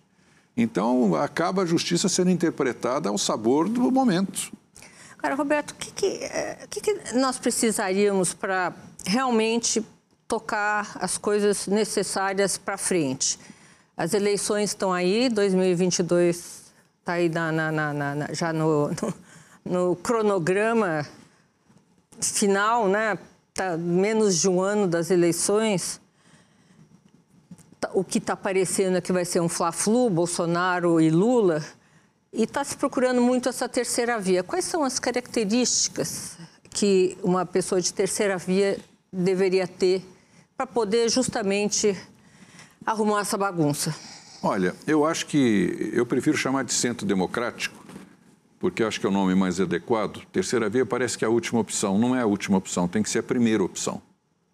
Então, 0.55 1.15
acaba 1.15 1.63
a 1.63 1.65
justiça 1.65 2.09
sendo 2.09 2.29
interpretada 2.29 3.09
ao 3.09 3.17
sabor 3.17 3.67
do 3.69 3.91
momento. 3.91 4.51
Cara, 5.17 5.35
Roberto, 5.35 5.71
o 5.71 5.75
que, 5.75 5.91
que, 5.91 6.05
eh, 6.23 6.67
que, 6.69 6.81
que 6.81 7.13
nós 7.13 7.39
precisaríamos 7.39 8.33
para 8.33 8.73
realmente 9.05 9.83
tocar 10.27 10.97
as 10.99 11.17
coisas 11.17 11.65
necessárias 11.65 12.57
para 12.57 12.77
frente? 12.77 13.39
As 13.95 14.13
eleições 14.13 14.71
estão 14.71 14.91
aí, 14.91 15.29
2022 15.29 16.63
está 16.99 17.13
aí 17.13 17.29
na, 17.29 17.51
na, 17.51 17.93
na, 17.93 18.33
já 18.33 18.53
no, 18.53 18.89
no, 18.89 19.13
no, 19.65 19.95
cronograma 19.97 21.05
final, 22.19 22.87
né? 22.87 23.19
Tá 23.53 23.77
menos 23.77 24.39
de 24.39 24.49
um 24.49 24.61
ano 24.61 24.87
das 24.87 25.11
eleições. 25.11 26.01
Tá, 27.79 27.91
o 27.93 28.03
que 28.03 28.17
está 28.17 28.35
parecendo 28.35 28.97
é 28.97 29.01
que 29.01 29.11
vai 29.11 29.25
ser 29.25 29.41
um 29.41 29.49
fla-flu, 29.49 30.09
Bolsonaro 30.09 30.99
e 30.99 31.11
Lula. 31.11 31.63
E 32.31 32.43
está 32.43 32.63
se 32.63 32.75
procurando 32.75 33.21
muito 33.21 33.47
essa 33.49 33.69
terceira 33.69 34.17
via. 34.17 34.41
Quais 34.41 34.65
são 34.65 34.83
as 34.83 34.97
características 34.97 36.37
que 36.71 37.15
uma 37.21 37.45
pessoa 37.45 37.79
de 37.79 37.93
terceira 37.93 38.37
via 38.37 38.79
deveria 39.11 39.67
ter 39.67 40.03
para 40.57 40.65
poder 40.65 41.09
justamente 41.09 41.95
arrumar 42.85 43.21
essa 43.21 43.37
bagunça? 43.37 43.95
Olha, 44.41 44.75
eu 44.85 45.05
acho 45.05 45.25
que 45.25 45.91
eu 45.93 46.05
prefiro 46.05 46.37
chamar 46.37 46.63
de 46.63 46.73
centro 46.73 47.05
democrático, 47.05 47.83
porque 48.59 48.83
acho 48.83 48.99
que 48.99 49.05
é 49.05 49.09
o 49.09 49.11
nome 49.11 49.33
mais 49.35 49.59
adequado. 49.59 50.21
Terceira 50.31 50.69
via 50.69 50.85
parece 50.85 51.17
que 51.17 51.23
é 51.23 51.27
a 51.27 51.31
última 51.31 51.59
opção. 51.59 51.97
Não 51.97 52.15
é 52.15 52.21
a 52.21 52.25
última 52.25 52.57
opção, 52.57 52.87
tem 52.87 53.01
que 53.03 53.09
ser 53.09 53.19
a 53.19 53.23
primeira 53.23 53.63
opção. 53.63 54.01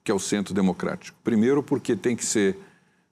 que 0.04 0.12
é 0.12 0.16
o 0.16 0.20
centro 0.20 0.54
democrático. 0.54 1.18
Primeiro, 1.24 1.62
porque 1.62 1.96
tem 1.96 2.16
que 2.16 2.26
ser 2.26 2.58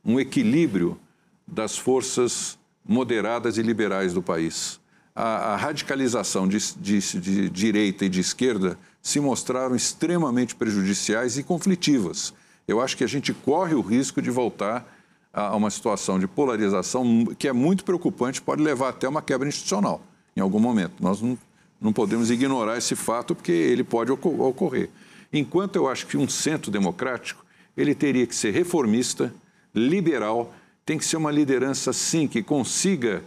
um 0.03 0.19
equilíbrio 0.19 0.97
das 1.45 1.77
forças 1.77 2.57
moderadas 2.83 3.57
e 3.57 3.61
liberais 3.61 4.13
do 4.13 4.21
país. 4.21 4.79
A, 5.15 5.53
a 5.53 5.55
radicalização 5.55 6.47
de, 6.47 6.57
de, 6.75 6.99
de 7.19 7.49
direita 7.49 8.05
e 8.05 8.09
de 8.09 8.19
esquerda 8.19 8.79
se 9.01 9.19
mostraram 9.19 9.75
extremamente 9.75 10.55
prejudiciais 10.55 11.37
e 11.37 11.43
conflitivas. 11.43 12.33
Eu 12.67 12.81
acho 12.81 12.97
que 12.97 13.03
a 13.03 13.07
gente 13.07 13.33
corre 13.33 13.75
o 13.75 13.81
risco 13.81 14.21
de 14.21 14.31
voltar 14.31 14.96
a 15.33 15.55
uma 15.55 15.69
situação 15.69 16.17
de 16.17 16.27
polarização 16.27 17.25
que 17.37 17.47
é 17.47 17.53
muito 17.53 17.83
preocupante, 17.83 18.41
pode 18.41 18.61
levar 18.61 18.89
até 18.89 19.07
uma 19.07 19.21
quebra 19.21 19.47
institucional 19.47 20.01
em 20.35 20.41
algum 20.41 20.59
momento. 20.59 20.93
Nós 20.99 21.21
não, 21.21 21.37
não 21.79 21.93
podemos 21.93 22.31
ignorar 22.31 22.77
esse 22.77 22.95
fato 22.95 23.35
porque 23.35 23.51
ele 23.51 23.83
pode 23.83 24.11
ocorrer. 24.11 24.89
Enquanto 25.31 25.75
eu 25.75 25.87
acho 25.87 26.07
que 26.07 26.17
um 26.17 26.27
centro 26.27 26.71
democrático, 26.71 27.45
ele 27.75 27.93
teria 27.93 28.25
que 28.25 28.35
ser 28.35 28.51
reformista, 28.51 29.33
liberal, 29.73 30.53
tem 30.85 30.97
que 30.97 31.05
ser 31.05 31.17
uma 31.17 31.31
liderança, 31.31 31.91
sim, 31.91 32.27
que 32.27 32.41
consiga 32.41 33.21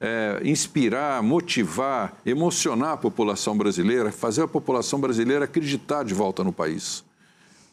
é, 0.00 0.40
inspirar, 0.44 1.22
motivar, 1.22 2.14
emocionar 2.26 2.92
a 2.92 2.96
população 2.96 3.56
brasileira, 3.56 4.10
fazer 4.10 4.42
a 4.42 4.48
população 4.48 5.00
brasileira 5.00 5.44
acreditar 5.44 6.04
de 6.04 6.12
volta 6.12 6.42
no 6.42 6.52
país. 6.52 7.04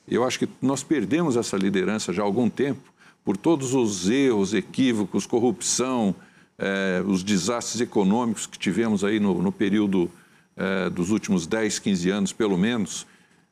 Eu 0.07 0.23
acho 0.23 0.39
que 0.39 0.49
nós 0.61 0.83
perdemos 0.83 1.35
essa 1.35 1.57
liderança 1.57 2.13
já 2.13 2.21
há 2.21 2.25
algum 2.25 2.49
tempo 2.49 2.90
por 3.23 3.37
todos 3.37 3.73
os 3.73 4.09
erros, 4.09 4.53
equívocos, 4.53 5.25
corrupção, 5.25 6.15
é, 6.57 7.03
os 7.05 7.23
desastres 7.23 7.81
econômicos 7.81 8.45
que 8.45 8.57
tivemos 8.57 9.03
aí 9.03 9.19
no, 9.19 9.41
no 9.41 9.51
período 9.51 10.09
é, 10.55 10.89
dos 10.89 11.09
últimos 11.09 11.47
10, 11.47 11.79
15 11.79 12.09
anos, 12.09 12.33
pelo 12.33 12.57
menos. 12.57 13.05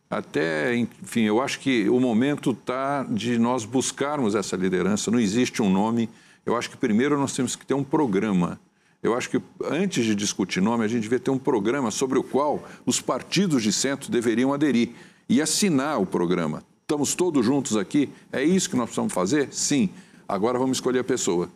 Até, 0.09 0.75
enfim, 0.75 1.21
eu 1.21 1.41
acho 1.41 1.59
que 1.59 1.87
o 1.89 1.99
momento 1.99 2.51
está 2.51 3.03
de 3.03 3.37
nós 3.37 3.63
buscarmos 3.65 4.33
essa 4.35 4.55
liderança. 4.55 5.11
Não 5.11 5.19
existe 5.19 5.61
um 5.61 5.69
nome. 5.71 6.09
Eu 6.45 6.55
acho 6.55 6.69
que 6.69 6.77
primeiro 6.77 7.17
nós 7.17 7.35
temos 7.35 7.55
que 7.55 7.65
ter 7.65 7.75
um 7.75 7.83
programa. 7.83 8.59
Eu 9.01 9.15
acho 9.15 9.29
que 9.29 9.41
antes 9.63 10.03
de 10.03 10.15
discutir 10.15 10.61
nome, 10.61 10.83
a 10.83 10.87
gente 10.87 11.03
devia 11.03 11.19
ter 11.19 11.31
um 11.31 11.37
programa 11.37 11.89
sobre 11.89 12.17
o 12.19 12.23
qual 12.23 12.67
os 12.85 12.99
partidos 12.99 13.63
de 13.63 13.71
centro 13.71 14.11
deveriam 14.11 14.53
aderir 14.53 14.89
e 15.29 15.41
assinar 15.41 16.01
o 16.01 16.05
programa. 16.05 16.63
Estamos 16.89 17.13
todos 17.13 17.45
juntos 17.45 17.77
aqui? 17.77 18.09
É 18.33 18.43
isso 18.43 18.67
que 18.67 18.75
nós 18.75 18.85
precisamos 18.85 19.13
fazer? 19.13 19.49
Sim. 19.51 19.91
Agora 20.27 20.57
vamos 20.57 20.77
escolher 20.77 20.97
a 20.97 21.03
pessoa. 21.03 21.47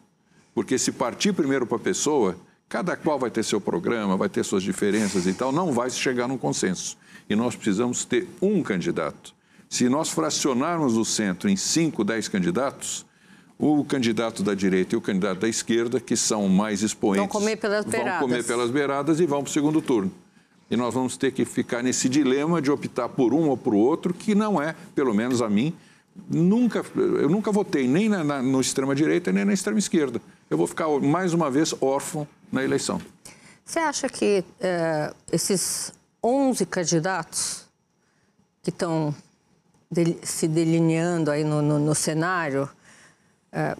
Porque 0.54 0.78
se 0.78 0.92
partir 0.92 1.34
primeiro 1.34 1.66
para 1.66 1.78
a 1.78 1.80
pessoa, 1.80 2.38
cada 2.70 2.96
qual 2.96 3.18
vai 3.18 3.32
ter 3.32 3.44
seu 3.44 3.60
programa, 3.60 4.16
vai 4.16 4.30
ter 4.30 4.46
suas 4.46 4.62
diferenças 4.62 5.26
e 5.26 5.34
tal, 5.34 5.52
não 5.52 5.72
vai 5.72 5.90
chegar 5.90 6.28
num 6.28 6.38
consenso 6.38 6.96
e 7.28 7.36
nós 7.36 7.56
precisamos 7.56 8.06
ter 8.06 8.30
um 8.40 8.62
candidato. 8.62 9.34
Se 9.68 9.90
nós 9.90 10.12
fracionarmos 10.12 10.96
o 10.98 11.04
centro 11.04 11.50
em 11.50 11.56
5, 11.56 12.04
10 12.04 12.28
candidatos, 12.28 13.04
o 13.58 13.84
candidato 13.84 14.44
da 14.44 14.54
direita 14.54 14.94
e 14.94 14.98
o 15.00 15.02
candidato 15.02 15.40
da 15.40 15.50
esquerda, 15.50 16.00
que 16.00 16.16
são 16.16 16.48
mais 16.48 16.84
expoentes, 16.84 17.22
vão 17.22 17.42
comer 17.42 17.56
pelas 17.56 17.86
beiradas, 17.86 18.20
vão 18.20 18.30
comer 18.30 18.44
pelas 18.46 18.70
beiradas 18.70 19.20
e 19.20 19.26
vão 19.26 19.42
para 19.42 19.50
o 19.50 19.52
segundo 19.52 19.82
turno. 19.82 20.14
E 20.70 20.76
nós 20.76 20.94
vamos 20.94 21.18
ter 21.18 21.32
que 21.32 21.46
ficar 21.46 21.84
nesse 21.84 22.10
dilema 22.10 22.62
de 22.62 22.72
optar 22.72 23.10
por 23.10 23.34
um 23.34 23.50
ou 23.50 23.58
por 23.58 23.74
outro, 23.74 24.14
que 24.14 24.34
não 24.34 24.62
é, 24.62 24.76
pelo 24.96 25.14
menos 25.14 25.42
a 25.42 25.50
mim, 25.50 25.76
nunca, 26.30 26.84
eu 26.96 27.30
nunca 27.30 27.52
votei 27.52 27.88
nem 27.88 28.10
na, 28.10 28.24
na, 28.24 28.42
no 28.42 28.62
extrema-direita 28.62 29.32
nem 29.32 29.46
na 29.46 29.54
extrema-esquerda. 29.54 30.22
Eu 30.50 30.58
vou 30.58 30.68
ficar, 30.68 30.88
mais 31.00 31.34
uma 31.34 31.50
vez, 31.50 31.74
órfão 31.82 32.28
na 32.52 32.64
eleição. 32.64 33.02
Você 33.66 33.80
acha 33.80 34.10
que 34.10 34.44
uh, 34.60 35.16
esses 35.32 35.94
11 36.24 36.66
candidatos 36.66 37.66
que 38.62 38.70
estão 38.70 39.14
de, 39.92 40.18
se 40.24 40.48
delineando 40.48 41.30
aí 41.30 41.44
no, 41.44 41.62
no, 41.62 41.80
no 41.80 41.94
cenário. 41.94 42.68
É, 43.52 43.78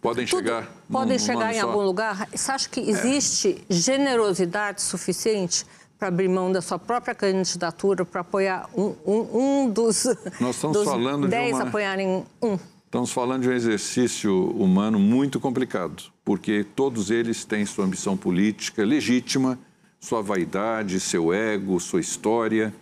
podem 0.00 0.26
chegar. 0.26 0.68
Podem 0.90 1.18
num, 1.18 1.24
chegar 1.24 1.54
em 1.54 1.60
só. 1.60 1.66
algum 1.66 1.82
lugar. 1.82 2.28
Você 2.32 2.52
acha 2.52 2.68
que 2.68 2.80
existe 2.80 3.64
é. 3.68 3.72
generosidade 3.72 4.82
suficiente 4.82 5.64
para 5.98 6.08
abrir 6.08 6.28
mão 6.28 6.52
da 6.52 6.60
sua 6.60 6.78
própria 6.78 7.14
candidatura 7.14 8.04
para 8.04 8.20
apoiar 8.20 8.68
um, 8.76 8.94
um, 9.06 9.38
um, 9.64 9.70
dos. 9.70 10.04
Nós 10.40 10.56
estamos 10.56 10.78
dos 10.78 10.84
falando 10.84 11.28
de 11.28 11.36
uma... 11.36 11.62
apoiarem 11.62 12.24
um. 12.42 12.58
Estamos 12.84 13.10
falando 13.10 13.42
de 13.42 13.48
um 13.48 13.52
exercício 13.52 14.50
humano 14.52 14.98
muito 15.00 15.40
complicado, 15.40 16.04
porque 16.24 16.64
todos 16.76 17.10
eles 17.10 17.44
têm 17.44 17.66
sua 17.66 17.84
ambição 17.84 18.16
política 18.16 18.84
legítima 18.84 19.58
sua 20.04 20.20
vaidade, 20.20 21.00
seu 21.00 21.32
ego, 21.32 21.80
sua 21.80 22.00
história. 22.00 22.74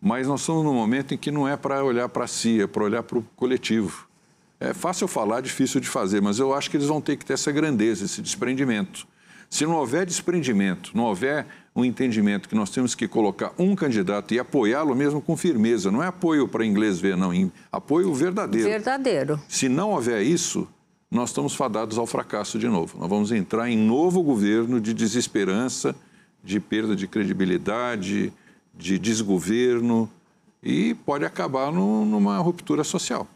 Mas 0.00 0.26
nós 0.26 0.40
estamos 0.40 0.64
num 0.64 0.72
momento 0.72 1.12
em 1.12 1.18
que 1.18 1.30
não 1.30 1.46
é 1.46 1.56
para 1.56 1.84
olhar 1.84 2.08
para 2.08 2.26
si, 2.26 2.62
é 2.62 2.66
para 2.66 2.82
olhar 2.82 3.02
para 3.02 3.18
o 3.18 3.22
coletivo. 3.36 4.08
É 4.60 4.74
fácil 4.74 5.08
falar, 5.08 5.40
difícil 5.40 5.80
de 5.80 5.88
fazer, 5.88 6.20
mas 6.20 6.38
eu 6.38 6.52
acho 6.52 6.70
que 6.70 6.76
eles 6.76 6.86
vão 6.86 7.00
ter 7.00 7.16
que 7.16 7.24
ter 7.24 7.32
essa 7.32 7.50
grandeza, 7.50 8.04
esse 8.04 8.20
desprendimento. 8.20 9.08
Se 9.48 9.64
não 9.64 9.76
houver 9.76 10.04
desprendimento, 10.04 10.92
não 10.94 11.04
houver 11.04 11.46
um 11.74 11.82
entendimento 11.84 12.48
que 12.48 12.54
nós 12.54 12.70
temos 12.70 12.94
que 12.94 13.08
colocar 13.08 13.52
um 13.58 13.74
candidato 13.74 14.34
e 14.34 14.38
apoiá-lo 14.38 14.94
mesmo 14.94 15.20
com 15.20 15.34
firmeza, 15.34 15.90
não 15.90 16.02
é 16.02 16.08
apoio 16.08 16.46
para 16.46 16.64
inglês 16.64 17.00
ver, 17.00 17.16
não, 17.16 17.32
apoio 17.72 18.12
verdadeiro. 18.12 18.68
Verdadeiro. 18.68 19.40
Se 19.48 19.68
não 19.68 19.90
houver 19.90 20.22
isso, 20.22 20.68
nós 21.10 21.30
estamos 21.30 21.54
fadados 21.54 21.96
ao 21.98 22.06
fracasso 22.06 22.58
de 22.58 22.68
novo. 22.68 22.98
Nós 22.98 23.08
vamos 23.08 23.32
entrar 23.32 23.68
em 23.68 23.76
novo 23.76 24.22
governo 24.22 24.80
de 24.80 24.92
desesperança, 24.92 25.96
de 26.44 26.60
perda 26.60 26.94
de 26.94 27.08
credibilidade, 27.08 28.32
de 28.74 28.98
desgoverno 28.98 30.08
e 30.62 30.94
pode 30.94 31.24
acabar 31.24 31.72
no, 31.72 32.04
numa 32.04 32.38
ruptura 32.38 32.84
social. 32.84 33.26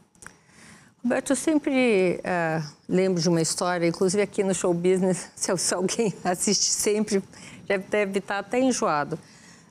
Roberto, 1.05 1.33
eu 1.33 1.37
sempre 1.37 2.19
uh, 2.21 2.67
lembro 2.88 3.21
de 3.21 3.29
uma 3.29 3.43
história, 3.43 3.87
inclusive 3.87 4.23
aqui 4.23 4.43
no 4.43 4.55
show 4.55 4.73
business, 4.73 5.29
se, 5.37 5.55
se 5.55 5.75
alguém 5.75 6.14
assiste 6.25 6.71
sempre, 6.71 7.23
já 7.69 7.77
deve 7.77 8.21
estar 8.21 8.38
até 8.38 8.59
enjoado, 8.59 9.19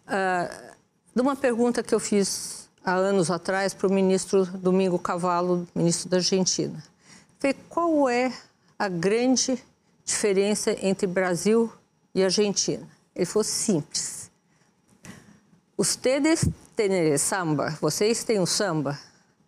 uh, 0.06 0.74
de 1.16 1.20
uma 1.20 1.36
pergunta 1.36 1.82
que 1.82 1.96
eu 1.96 2.00
fiz 2.00 2.70
há 2.86 2.94
anos 2.94 3.32
atrás 3.32 3.74
para 3.74 3.88
o 3.88 3.92
ministro 3.92 4.46
Domingo 4.46 5.00
Cavallo, 5.00 5.68
ministro 5.74 6.08
da 6.08 6.18
Argentina. 6.18 6.84
Falei, 7.40 7.58
qual 7.68 8.08
é 8.08 8.32
a 8.78 8.88
grande 8.88 9.58
diferença 10.06 10.78
entre 10.86 11.08
Brasil 11.08 11.74
e 12.14 12.24
Argentina? 12.24 12.88
Ele 13.16 13.26
falou 13.26 13.44
simples. 13.44 14.30
Ustedes 15.76 16.48
têm 16.76 17.18
samba, 17.18 17.76
vocês 17.82 18.24
têm 18.24 18.40
o 18.40 18.46
samba. 18.46 19.00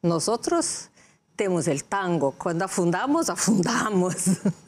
Nós 0.02 0.28
outros 0.28 0.90
temos 1.36 1.68
o 1.68 1.84
tango. 1.84 2.34
Quando 2.38 2.62
afundamos, 2.62 3.30
afundamos. 3.30 4.40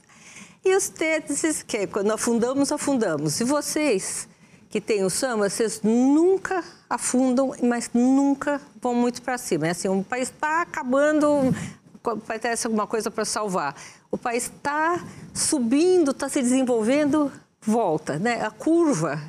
E 0.66 0.76
ustedes 0.76 1.64
que 1.64 1.88
quando 1.88 2.12
afundamos, 2.12 2.74
afundamos. 2.74 3.40
E 3.40 3.46
vocês 3.46 4.28
que 4.70 4.82
têm 4.82 5.02
o 5.06 5.10
samba, 5.10 5.50
vocês 5.50 5.82
nunca 5.82 6.62
afundam, 6.90 7.54
mas 7.64 7.90
nunca 7.94 8.60
vão 8.82 8.94
muito 8.94 9.22
para 9.22 9.38
cima. 9.38 9.68
É 9.68 9.70
assim, 9.70 9.88
o 9.88 10.04
país 10.04 10.28
está 10.28 10.64
acabando, 10.64 11.56
aparece 12.04 12.68
alguma 12.68 12.86
coisa 12.86 13.10
para 13.10 13.24
salvar. 13.24 13.76
O 14.12 14.18
país 14.18 14.44
está 14.44 15.02
subindo, 15.34 16.12
está 16.12 16.28
se 16.28 16.42
desenvolvendo, 16.42 17.32
volta, 17.62 18.20
né? 18.20 18.46
A 18.46 18.52
curva 18.52 19.22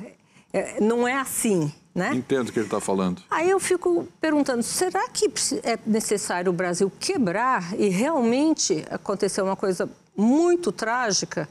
é, 0.51 0.81
não 0.81 1.07
é 1.07 1.15
assim, 1.15 1.73
né? 1.93 2.13
Entendo 2.13 2.49
o 2.49 2.51
que 2.51 2.59
ele 2.59 2.67
está 2.67 2.79
falando. 2.79 3.21
Aí 3.29 3.49
eu 3.49 3.59
fico 3.59 4.07
perguntando, 4.21 4.63
será 4.63 5.09
que 5.09 5.31
é 5.63 5.77
necessário 5.85 6.51
o 6.51 6.53
Brasil 6.53 6.91
quebrar 6.99 7.73
e 7.79 7.89
realmente 7.89 8.85
acontecer 8.89 9.41
uma 9.41 9.55
coisa 9.55 9.89
muito 10.15 10.71
trágica 10.71 11.47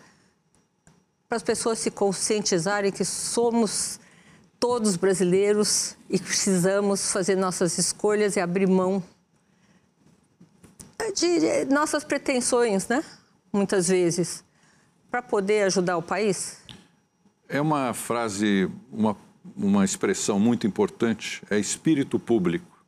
para 1.28 1.36
as 1.36 1.42
pessoas 1.42 1.78
se 1.78 1.90
conscientizarem 1.90 2.90
que 2.90 3.04
somos 3.04 4.00
todos 4.58 4.96
brasileiros 4.96 5.96
e 6.08 6.18
precisamos 6.18 7.12
fazer 7.12 7.36
nossas 7.36 7.78
escolhas 7.78 8.36
e 8.36 8.40
abrir 8.40 8.66
mão 8.66 9.02
de 11.14 11.64
nossas 11.66 12.04
pretensões, 12.04 12.88
né? 12.88 13.04
Muitas 13.52 13.88
vezes, 13.88 14.44
para 15.10 15.22
poder 15.22 15.64
ajudar 15.64 15.96
o 15.96 16.02
país? 16.02 16.58
É 17.48 17.60
uma 17.60 17.94
frase, 17.94 18.70
uma, 18.90 19.16
uma 19.56 19.84
expressão 19.84 20.38
muito 20.38 20.66
importante, 20.66 21.42
é 21.50 21.58
espírito 21.58 22.18
público. 22.18 22.78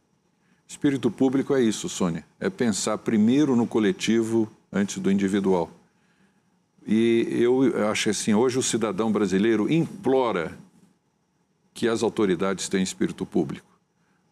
Espírito 0.66 1.10
público 1.10 1.54
é 1.54 1.62
isso, 1.62 1.88
Sônia, 1.88 2.24
é 2.38 2.48
pensar 2.48 2.98
primeiro 2.98 3.56
no 3.56 3.66
coletivo 3.66 4.50
antes 4.72 4.98
do 4.98 5.10
individual. 5.10 5.70
E 6.86 7.26
eu 7.30 7.88
acho 7.90 8.10
assim, 8.10 8.34
hoje 8.34 8.58
o 8.58 8.62
cidadão 8.62 9.10
brasileiro 9.12 9.70
implora 9.70 10.56
que 11.74 11.88
as 11.88 12.02
autoridades 12.02 12.68
tenham 12.68 12.84
espírito 12.84 13.26
público. 13.26 13.66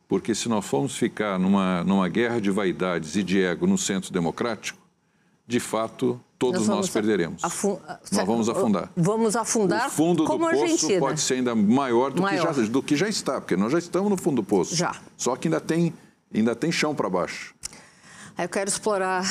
Porque 0.09 0.35
se 0.35 0.49
nós 0.49 0.65
formos 0.65 0.97
ficar 0.97 1.39
numa, 1.39 1.85
numa 1.85 2.09
guerra 2.09 2.41
de 2.41 2.51
vaidades 2.51 3.15
e 3.17 3.23
de 3.23 3.43
ego 3.43 3.67
no 3.67 3.77
centro 3.77 4.13
democrático, 4.13 4.79
de 5.49 5.59
fato, 5.59 6.21
todos 6.39 6.69
nós, 6.69 6.77
nós 6.77 6.91
perderemos. 6.91 7.41
Nós 7.43 8.27
vamos 8.27 8.51
afundar. 8.51 8.91
Vamos 8.95 9.35
afundar 9.35 9.89
O 9.89 9.91
fundo 9.91 10.25
como 10.25 10.45
do 10.45 10.51
poço 10.51 10.63
Argentina. 10.63 11.01
pode 11.01 11.21
ser 11.23 11.35
ainda 11.35 11.55
maior, 11.55 12.11
do, 12.11 12.21
maior. 12.21 12.55
Que 12.55 12.63
já, 12.63 12.69
do 12.69 12.83
que 12.83 12.97
já 12.97 13.09
está, 13.09 13.41
porque 13.41 13.57
nós 13.57 13.73
já 13.73 13.79
estamos 13.79 14.11
no 14.11 14.17
fundo 14.19 14.37
do 14.37 14.45
poço. 14.45 14.77
Já. 14.77 14.95
Só 15.17 15.35
que 15.37 15.49
ainda 15.49 15.59
tem, 15.59 15.95
ainda 16.33 16.55
tem 16.55 16.71
chão 16.71 16.95
para 16.95 17.09
baixo. 17.09 17.55
Eu 18.39 18.47
quero 18.47 18.69
explorar 18.69 19.25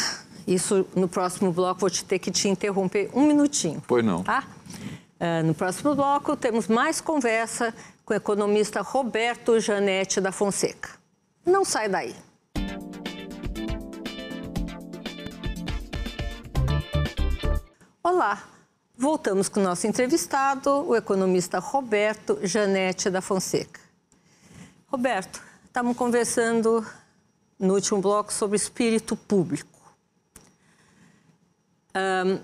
isso 0.47 0.88
no 0.95 1.08
próximo 1.08 1.51
bloco. 1.53 1.80
Vou 1.82 1.89
te 1.89 2.03
ter 2.03 2.17
que 2.17 2.32
te 2.32 2.49
interromper 2.49 3.12
um 3.13 3.27
minutinho. 3.27 3.82
Pois 3.88 4.03
não. 4.03 4.23
Tá? 4.23 4.43
Uh, 5.19 5.45
no 5.45 5.53
próximo 5.53 5.93
bloco, 5.93 6.36
temos 6.36 6.67
mais 6.67 6.99
conversa 6.99 7.75
com 8.03 8.13
o 8.13 8.17
economista 8.17 8.82
Roberto 8.82 9.60
Janete 9.60 10.19
da 10.19 10.32
Fonseca. 10.32 10.89
Não 11.45 11.63
sai 11.63 11.88
daí. 11.88 12.15
Olá, 18.10 18.41
voltamos 18.98 19.50
com 19.50 19.60
o 19.60 19.63
nosso 19.63 19.86
entrevistado, 19.86 20.70
o 20.88 20.96
economista 20.96 21.60
Roberto 21.60 22.39
Janete 22.41 23.10
da 23.10 23.20
Fonseca. 23.20 23.82
Roberto, 24.88 25.41
estamos 25.65 25.98
conversando 25.98 26.88
no 27.60 27.74
último 27.74 28.00
bloco 28.00 28.32
sobre 28.32 28.56
espírito 28.56 29.17
público. 29.17 29.78
Um, 31.93 32.39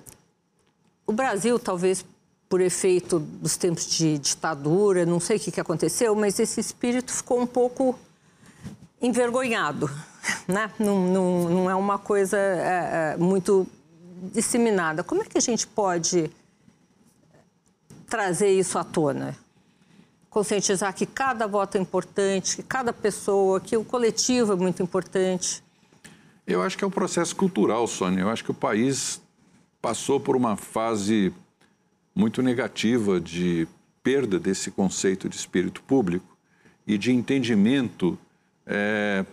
o 1.08 1.14
Brasil, 1.14 1.58
talvez 1.58 2.06
por 2.50 2.60
efeito 2.60 3.18
dos 3.18 3.56
tempos 3.56 3.88
de 3.88 4.18
ditadura, 4.18 5.06
não 5.06 5.22
sei 5.22 5.38
o 5.38 5.40
que, 5.40 5.50
que 5.50 5.62
aconteceu, 5.62 6.14
mas 6.14 6.38
esse 6.40 6.60
espírito 6.60 7.10
ficou 7.10 7.40
um 7.40 7.48
pouco 7.48 7.98
envergonhado. 9.02 9.90
Né? 10.46 10.70
Não, 10.78 11.08
não, 11.08 11.50
não 11.50 11.70
é 11.72 11.76
uma 11.76 11.98
coisa 11.98 12.38
é, 12.38 13.16
muito 13.16 13.66
disseminada. 14.32 15.04
Como 15.04 15.22
é 15.22 15.26
que 15.26 15.38
a 15.38 15.42
gente 15.42 15.68
pode 15.68 16.30
trazer 18.08 18.52
isso 18.58 18.78
à 18.78 18.84
tona? 18.84 19.36
Conscientizar 20.30 20.94
que 20.96 21.06
cada 21.06 21.46
voto 21.46 21.78
é 21.78 21.82
importante, 21.82 22.56
que 22.56 22.64
cada 22.64 22.94
pessoa, 22.94 23.60
que 23.60 23.76
o 23.76 23.84
coletivo 23.84 24.54
é 24.54 24.56
muito 24.56 24.82
importante. 24.82 25.64
Eu 26.48 26.62
acho 26.62 26.78
que 26.78 26.84
é 26.84 26.88
um 26.88 26.92
processo 26.92 27.36
cultural, 27.36 27.86
Sônia. 27.88 28.22
Eu 28.22 28.30
acho 28.30 28.44
que 28.44 28.52
o 28.52 28.56
país 28.56 29.22
passou 29.82 30.20
por 30.20 30.36
uma 30.36 30.56
fase 30.56 31.34
muito 32.16 32.42
negativa 32.42 33.20
de 33.20 33.68
perda 34.02 34.40
desse 34.40 34.72
conceito 34.72 35.30
de 35.30 35.36
espírito 35.36 35.82
público 35.84 36.38
e 36.86 36.98
de 36.98 37.12
entendimento 37.12 38.18
é, 38.66 39.26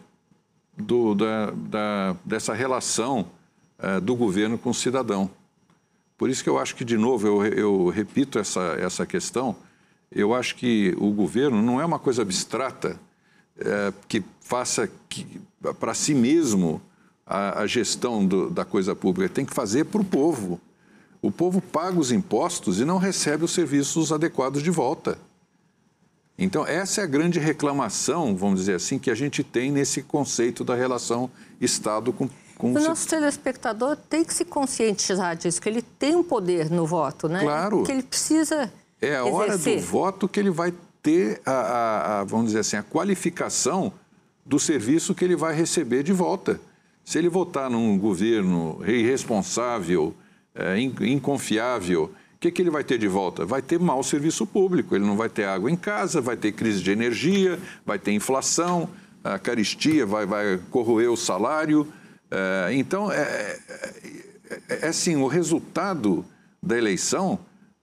do, 0.76 1.14
da, 1.14 1.50
da, 1.50 2.16
dessa 2.24 2.55
relação 2.55 3.26
eh, 3.83 4.01
do 4.01 4.14
governo 4.14 4.59
com 4.59 4.71
o 4.71 4.75
cidadão. 4.75 5.31
Por 6.19 6.29
isso 6.29 6.45
que 6.45 6.51
eu 6.51 6.59
acho 6.59 6.77
que, 6.77 6.85
de 6.85 6.99
novo, 6.99 7.27
eu, 7.27 7.45
eu 7.47 7.88
repito 7.88 8.38
essa, 8.38 8.77
essa 8.79 9.07
questão, 9.07 9.57
eu 10.12 10.35
acho 10.35 10.57
que 10.57 10.95
o 10.99 11.11
governo 11.11 11.62
não 11.62 11.81
é 11.81 11.85
uma 11.85 11.99
coisa 11.99 12.23
abstrata 12.23 13.01
é, 13.59 13.93
que 14.09 14.23
faça 14.40 14.90
para 15.79 15.95
si 15.95 16.14
mesmo 16.14 16.83
a, 17.27 17.61
a 17.61 17.66
gestão 17.66 18.27
do, 18.27 18.51
da 18.51 18.64
coisa 18.64 18.95
pública, 18.95 19.33
tem 19.33 19.45
que 19.45 19.55
fazer 19.55 19.85
para 19.85 20.01
o 20.01 20.05
povo. 20.05 20.61
O 21.23 21.31
povo 21.31 21.61
paga 21.61 21.99
os 21.99 22.11
impostos 22.11 22.81
e 22.81 22.85
não 22.85 22.99
recebe 22.99 23.45
os 23.45 23.53
serviços 23.53 24.12
adequados 24.12 24.62
de 24.62 24.71
volta. 24.71 25.16
Então, 26.38 26.66
essa 26.66 27.03
é 27.03 27.05
a 27.05 27.07
grande 27.07 27.38
reclamação, 27.38 28.35
vamos 28.35 28.61
dizer 28.61 28.75
assim, 28.75 28.99
que 28.99 29.11
a 29.11 29.14
gente 29.14 29.45
tem 29.45 29.71
nesse 29.71 30.03
conceito 30.03 30.64
da 30.64 30.75
relação 30.75 31.31
Estado 31.61 32.14
com, 32.14 32.29
com 32.61 32.73
o 32.73 32.75
nosso 32.75 33.09
telespectador 33.09 33.96
tem 33.96 34.23
que 34.23 34.35
se 34.35 34.44
conscientizar 34.44 35.35
disso, 35.35 35.61
que 35.61 35.68
ele 35.68 35.81
tem 35.81 36.14
um 36.14 36.23
poder 36.23 36.70
no 36.70 36.87
voto, 36.87 37.27
né? 37.27 37.40
Claro. 37.40 37.83
Que 37.85 37.92
ele 37.92 38.03
precisa. 38.03 38.70
É 39.01 39.16
a 39.16 39.25
hora 39.25 39.57
do 39.57 39.81
voto 39.81 40.29
que 40.29 40.38
ele 40.38 40.51
vai 40.51 40.75
ter 41.03 41.40
a, 41.46 41.51
a, 41.53 42.20
a, 42.20 42.25
vamos 42.25 42.49
dizer 42.49 42.59
assim, 42.59 42.77
a 42.77 42.83
qualificação 42.83 43.90
do 44.44 44.59
serviço 44.59 45.14
que 45.14 45.25
ele 45.25 45.35
vai 45.35 45.55
receber 45.55 46.03
de 46.03 46.12
volta. 46.12 46.61
Se 47.03 47.18
ele 47.18 47.31
votar 47.31 47.70
num 47.70 47.99
governo 47.99 48.79
irresponsável, 48.87 50.14
é, 50.55 50.79
inconfiável, 50.79 52.12
o 52.35 52.38
que, 52.38 52.51
que 52.51 52.61
ele 52.61 52.70
vai 52.70 52.85
ter 52.85 52.99
de 52.99 53.09
volta? 53.09 53.46
Vai 53.46 53.62
ter 53.62 53.79
mau 53.79 54.03
serviço 54.03 54.46
público. 54.46 54.94
Ele 54.94 55.07
não 55.07 55.16
vai 55.16 55.31
ter 55.31 55.44
água 55.44 55.70
em 55.70 55.77
casa, 55.77 56.20
vai 56.20 56.37
ter 56.37 56.53
crise 56.53 56.83
de 56.83 56.90
energia, 56.90 57.59
vai 57.87 57.99
ter 57.99 58.12
inflação, 58.12 58.88
a 59.25 59.38
caristia 59.38 60.05
vai, 60.05 60.27
vai 60.27 60.61
corroer 60.70 61.11
o 61.11 61.16
salário. 61.16 61.90
É, 62.31 62.75
então, 62.75 63.11
é, 63.11 63.59
é, 63.69 64.61
é, 64.69 64.87
assim, 64.87 65.16
o 65.16 65.27
resultado 65.27 66.25
da 66.62 66.77
eleição, 66.79 67.38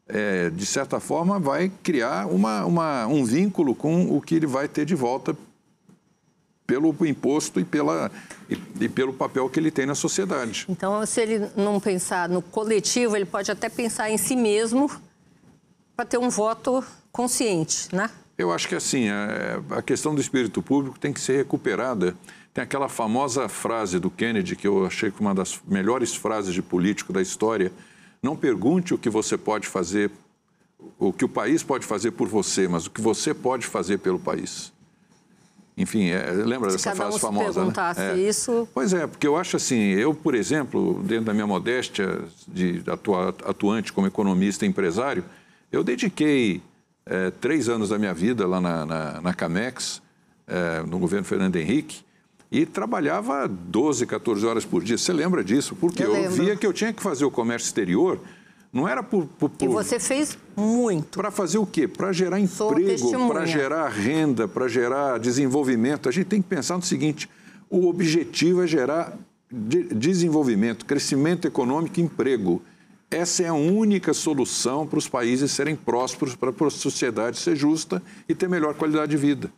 é, 0.08 0.50
de 0.50 0.66
certa 0.66 1.00
forma, 1.00 1.40
vai 1.40 1.72
criar 1.84 2.28
uma, 2.28 2.66
uma, 2.66 3.08
um 3.08 3.26
vínculo 3.26 3.76
com 3.76 4.16
o 4.16 4.22
que 4.22 4.36
ele 4.36 4.48
vai 4.48 4.68
ter 4.68 4.86
de 4.86 4.96
volta 4.96 5.36
pelo 6.66 6.94
imposto 7.06 7.60
e, 7.60 7.64
pela, 7.64 8.12
e, 8.50 8.58
e, 8.82 8.90
pelo 8.90 9.14
papel 9.14 9.50
que 9.50 9.60
ele 9.60 9.72
tem 9.72 9.86
na 9.86 9.96
sociedade. 9.96 10.66
Então, 10.68 11.06
se 11.06 11.22
ele 11.22 11.50
não 11.56 11.80
pensar 11.80 12.28
no 12.28 12.42
coletivo, 12.42 13.16
ele 13.16 13.26
pode 13.26 13.50
até 13.50 13.70
pensar 13.70 14.10
em 14.10 14.18
si 14.18 14.36
mesmo 14.36 14.92
para 15.96 16.06
ter 16.06 16.18
um 16.18 16.30
voto 16.30 16.84
consciente, 17.12 17.94
né? 17.96 18.10
Eu 18.38 18.52
acho 18.52 18.68
que 18.68 18.76
assim, 18.76 19.10
a, 19.10 19.78
a 19.78 19.82
questão 19.82 20.14
do 20.14 20.22
espírito 20.22 20.62
público 20.62 21.00
tem 21.00 21.12
que 21.12 21.20
ser 21.20 21.38
recuperada 21.38 22.16
tem 22.58 22.63
aquela 22.63 22.89
famosa 22.89 23.48
frase 23.48 24.00
do 24.00 24.10
Kennedy, 24.10 24.56
que 24.56 24.67
eu 24.67 24.84
achei 24.84 25.12
que 25.12 25.22
uma 25.22 25.36
das 25.36 25.62
melhores 25.67 26.15
frases 26.15 26.56
de 26.56 26.63
político 26.63 27.13
da 27.13 27.22
história: 27.22 27.72
não 28.20 28.36
pergunte 28.36 28.96
o 28.96 28.98
que 28.98 29.12
você 29.12 29.38
pode 29.38 29.67
fazer, 29.67 30.10
o 30.98 31.13
que 31.13 31.24
o 31.24 31.30
país 31.30 31.62
pode 31.62 31.86
fazer 31.86 32.10
por 32.10 32.28
você, 32.28 32.67
mas 32.67 32.88
o 32.88 32.89
que 32.89 33.00
você 33.00 33.32
pode 33.32 33.67
fazer 33.67 34.00
pelo 34.00 34.17
país. 34.17 34.74
Enfim, 35.78 36.08
é, 36.10 36.32
lembra 36.32 36.72
se 36.72 36.78
dessa 36.78 36.96
frase 36.96 37.17
um 37.17 37.20
famosa? 37.20 37.60
Perguntasse 37.60 38.00
né? 38.00 38.20
é. 38.20 38.28
isso. 38.28 38.67
Pois 38.74 38.91
é, 38.91 39.06
porque 39.06 39.28
eu 39.28 39.38
acho 39.38 39.56
assim, 39.56 39.91
eu, 39.91 40.12
por 40.15 40.34
exemplo, 40.34 41.00
dentro 41.04 41.26
da 41.26 41.36
minha 41.36 41.46
modéstia 41.46 42.22
de 42.48 42.82
atua, 42.88 43.36
atuante 43.46 43.93
como 43.93 44.08
economista 44.08 44.65
e 44.65 44.67
empresário, 44.67 45.24
eu 45.72 45.84
dediquei 45.84 46.63
é, 47.06 47.30
três 47.30 47.70
anos 47.70 47.89
da 47.89 48.00
minha 48.00 48.15
vida 48.15 48.48
lá 48.48 48.60
na, 48.60 48.84
na, 48.84 49.22
na 49.22 49.34
Camex, 49.36 50.02
é, 50.48 50.82
no 50.82 50.98
governo 50.98 51.24
Fernando 51.24 51.56
Henrique, 51.56 52.07
e 52.52 52.66
trabalhava 52.66 53.48
12, 53.48 54.06
14 54.06 54.46
horas 54.46 54.66
por 54.66 54.84
dia. 54.84 54.98
Você 54.98 55.12
lembra 55.12 55.44
disso? 55.44 55.76
Porque 55.76 56.04
eu, 56.04 56.16
eu 56.16 56.32
via 56.32 56.56
que 56.56 56.66
eu 56.66 56.74
tinha 56.74 56.94
que 56.94 57.02
fazer 57.02 57.26
o 57.26 57.32
comércio 57.32 57.68
exterior, 57.68 58.20
não 58.72 58.88
era 58.88 59.02
por. 59.02 59.26
por, 59.26 59.50
por... 59.50 59.66
E 59.66 59.68
você 59.68 60.00
fez 60.00 60.38
muito. 60.56 61.18
Para 61.18 61.32
fazer 61.32 61.58
o 61.58 61.66
quê? 61.66 61.88
Para 61.88 62.12
gerar 62.12 62.40
emprego, 62.40 63.28
para 63.28 63.46
gerar 63.46 63.88
renda, 63.90 64.48
para 64.48 64.68
gerar 64.68 65.20
desenvolvimento. 65.20 66.08
A 66.08 66.12
gente 66.12 66.28
tem 66.28 66.42
que 66.42 66.48
pensar 66.48 66.76
no 66.78 66.84
seguinte: 66.84 67.30
o 67.70 67.88
objetivo 67.88 68.64
é 68.64 68.68
gerar 68.68 69.18
de 69.50 69.84
desenvolvimento, 69.84 70.86
crescimento 70.86 71.48
econômico 71.48 72.00
e 72.00 72.04
emprego. 72.04 72.62
Essa 73.10 73.44
é 73.44 73.48
a 73.48 73.54
única 73.54 74.14
solução 74.14 74.86
para 74.86 75.00
os 75.00 75.08
países 75.08 75.52
serem 75.52 75.78
prósperos, 75.78 76.36
para 76.36 76.50
a 76.50 76.70
sociedade 76.70 77.38
ser 77.38 77.56
justa 77.56 78.04
e 78.28 78.36
ter 78.36 78.50
melhor 78.50 78.74
qualidade 78.74 79.12
de 79.12 79.18
vida. 79.18 79.50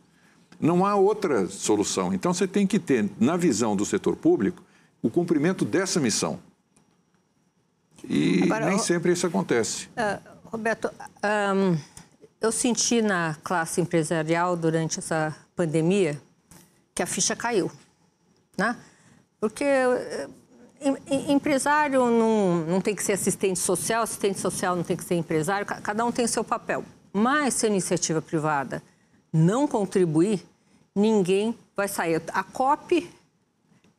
Não 0.60 0.84
há 0.84 0.94
outra 0.94 1.46
solução. 1.46 2.12
Então, 2.12 2.34
você 2.34 2.46
tem 2.46 2.66
que 2.66 2.78
ter, 2.78 3.08
na 3.18 3.36
visão 3.36 3.74
do 3.74 3.86
setor 3.86 4.14
público, 4.14 4.62
o 5.02 5.08
cumprimento 5.08 5.64
dessa 5.64 5.98
missão. 5.98 6.38
E 8.08 8.42
Agora, 8.44 8.66
nem 8.66 8.78
sempre 8.78 9.12
isso 9.12 9.26
acontece. 9.26 9.88
Uh, 9.88 10.20
Roberto, 10.44 10.90
um, 11.56 11.78
eu 12.40 12.52
senti 12.52 13.00
na 13.00 13.36
classe 13.42 13.80
empresarial 13.80 14.56
durante 14.56 14.98
essa 14.98 15.34
pandemia 15.56 16.20
que 16.94 17.02
a 17.02 17.06
ficha 17.06 17.34
caiu, 17.36 17.70
né? 18.56 18.76
Porque 19.38 19.64
uh, 19.64 20.30
empresário 21.08 22.06
não, 22.06 22.56
não 22.66 22.80
tem 22.80 22.94
que 22.94 23.02
ser 23.02 23.12
assistente 23.12 23.58
social, 23.58 24.02
assistente 24.02 24.40
social 24.40 24.74
não 24.74 24.82
tem 24.82 24.96
que 24.96 25.04
ser 25.04 25.14
empresário, 25.14 25.66
cada 25.66 26.04
um 26.04 26.12
tem 26.12 26.24
o 26.24 26.28
seu 26.28 26.44
papel. 26.44 26.84
Mas 27.12 27.54
se 27.54 27.66
a 27.66 27.68
iniciativa 27.68 28.22
privada 28.22 28.82
não 29.32 29.66
contribuir, 29.66 30.44
ninguém 30.94 31.56
vai 31.76 31.88
sair. 31.88 32.22
A 32.32 32.42
COP 32.42 33.08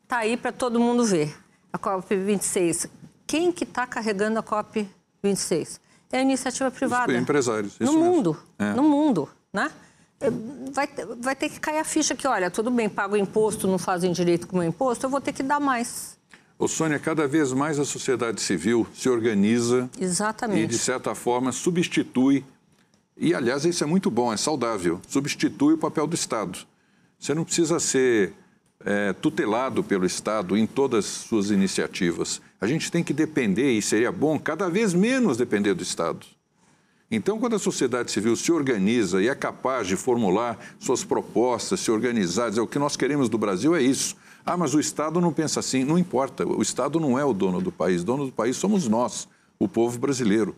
está 0.03 0.17
aí 0.17 0.35
para 0.37 0.51
todo 0.51 0.79
mundo 0.79 1.05
ver. 1.05 1.35
A 1.71 1.77
COP 1.77 2.15
26. 2.15 2.87
Quem 3.25 3.51
que 3.51 3.63
está 3.63 3.87
carregando 3.87 4.39
a 4.39 4.43
COP 4.43 4.87
26? 5.23 5.79
É 6.11 6.17
a 6.17 6.21
iniciativa 6.21 6.69
privada. 6.69 7.13
Os 7.13 7.17
empresários. 7.17 7.79
no 7.79 7.93
mundo. 7.93 8.37
É. 8.59 8.73
No 8.73 8.83
mundo, 8.83 9.29
né? 9.53 9.71
É, 10.19 10.29
vai, 10.71 10.87
vai 11.19 11.35
ter 11.35 11.49
que 11.49 11.59
cair 11.59 11.79
a 11.79 11.83
ficha 11.83 12.13
que, 12.13 12.27
olha, 12.27 12.51
tudo 12.51 12.69
bem, 12.69 12.87
pago 12.89 13.15
imposto, 13.15 13.67
não 13.67 13.79
fazem 13.79 14.11
direito 14.11 14.47
com 14.47 14.55
o 14.57 14.59
meu 14.59 14.67
imposto, 14.67 15.05
eu 15.05 15.09
vou 15.09 15.19
ter 15.19 15.33
que 15.33 15.41
dar 15.41 15.59
mais. 15.59 16.17
Ô, 16.59 16.67
Sônia, 16.67 16.99
cada 16.99 17.27
vez 17.27 17.51
mais 17.53 17.79
a 17.79 17.85
sociedade 17.85 18.39
civil 18.39 18.85
se 18.93 19.09
organiza. 19.09 19.89
Exatamente. 19.99 20.61
E, 20.61 20.67
de 20.67 20.77
certa 20.77 21.15
forma, 21.15 21.51
substitui. 21.51 22.45
E, 23.23 23.36
aliás, 23.36 23.65
isso 23.65 23.84
é 23.84 23.88
muito 23.88 24.10
bom, 24.10 24.34
é 24.34 24.38
saudável. 24.38 24.99
Substitui 25.07 25.75
o 25.75 25.77
papel 25.77 26.07
do 26.07 26.15
Estado. 26.15 26.57
Você 27.19 27.36
não 27.36 27.43
precisa 27.43 27.79
ser 27.79 28.34
é, 28.84 29.13
tutelado 29.13 29.84
pelo 29.84 30.07
Estado 30.07 30.57
em 30.57 30.65
todas 30.65 31.05
as 31.05 31.12
suas 31.12 31.51
iniciativas. 31.51 32.41
A 32.60 32.65
gente 32.65 32.91
tem 32.91 33.03
que 33.03 33.13
depender, 33.13 33.73
e 33.73 33.81
seria 33.81 34.12
bom 34.12 34.39
cada 34.39 34.67
vez 34.71 34.91
menos 34.91 35.38
depender 35.38 35.75
do 35.75 35.84
Estado. 35.84 36.25
Então, 37.12 37.38
quando 37.38 37.55
a 37.55 37.60
sociedade 37.60 38.10
civil 38.10 38.36
se 38.36 38.51
organiza 38.51 39.21
e 39.21 39.27
é 39.27 39.36
capaz 39.36 39.86
de 39.86 39.95
formular 39.95 40.57
suas 40.79 41.03
propostas, 41.03 41.79
se 41.79 41.91
organizar, 41.91 42.49
dizer 42.49 42.62
o 42.62 42.67
que 42.67 42.79
nós 42.79 42.97
queremos 42.97 43.29
do 43.29 43.38
Brasil 43.38 43.75
é 43.75 43.84
isso. 43.84 44.15
Ah, 44.43 44.57
mas 44.57 44.73
o 44.73 44.79
Estado 44.79 45.21
não 45.21 45.31
pensa 45.31 45.60
assim. 45.60 45.84
Não 45.84 45.99
importa, 45.99 46.43
o 46.43 46.63
Estado 46.63 46.99
não 46.99 47.19
é 47.19 47.23
o 47.23 47.34
dono 47.34 47.62
do 47.62 47.71
país. 47.71 48.01
O 48.01 48.05
dono 48.05 48.25
do 48.25 48.31
país 48.31 48.57
somos 48.57 48.88
nós, 48.88 49.27
o 49.60 49.67
povo 49.67 49.99
brasileiro. 49.99 50.55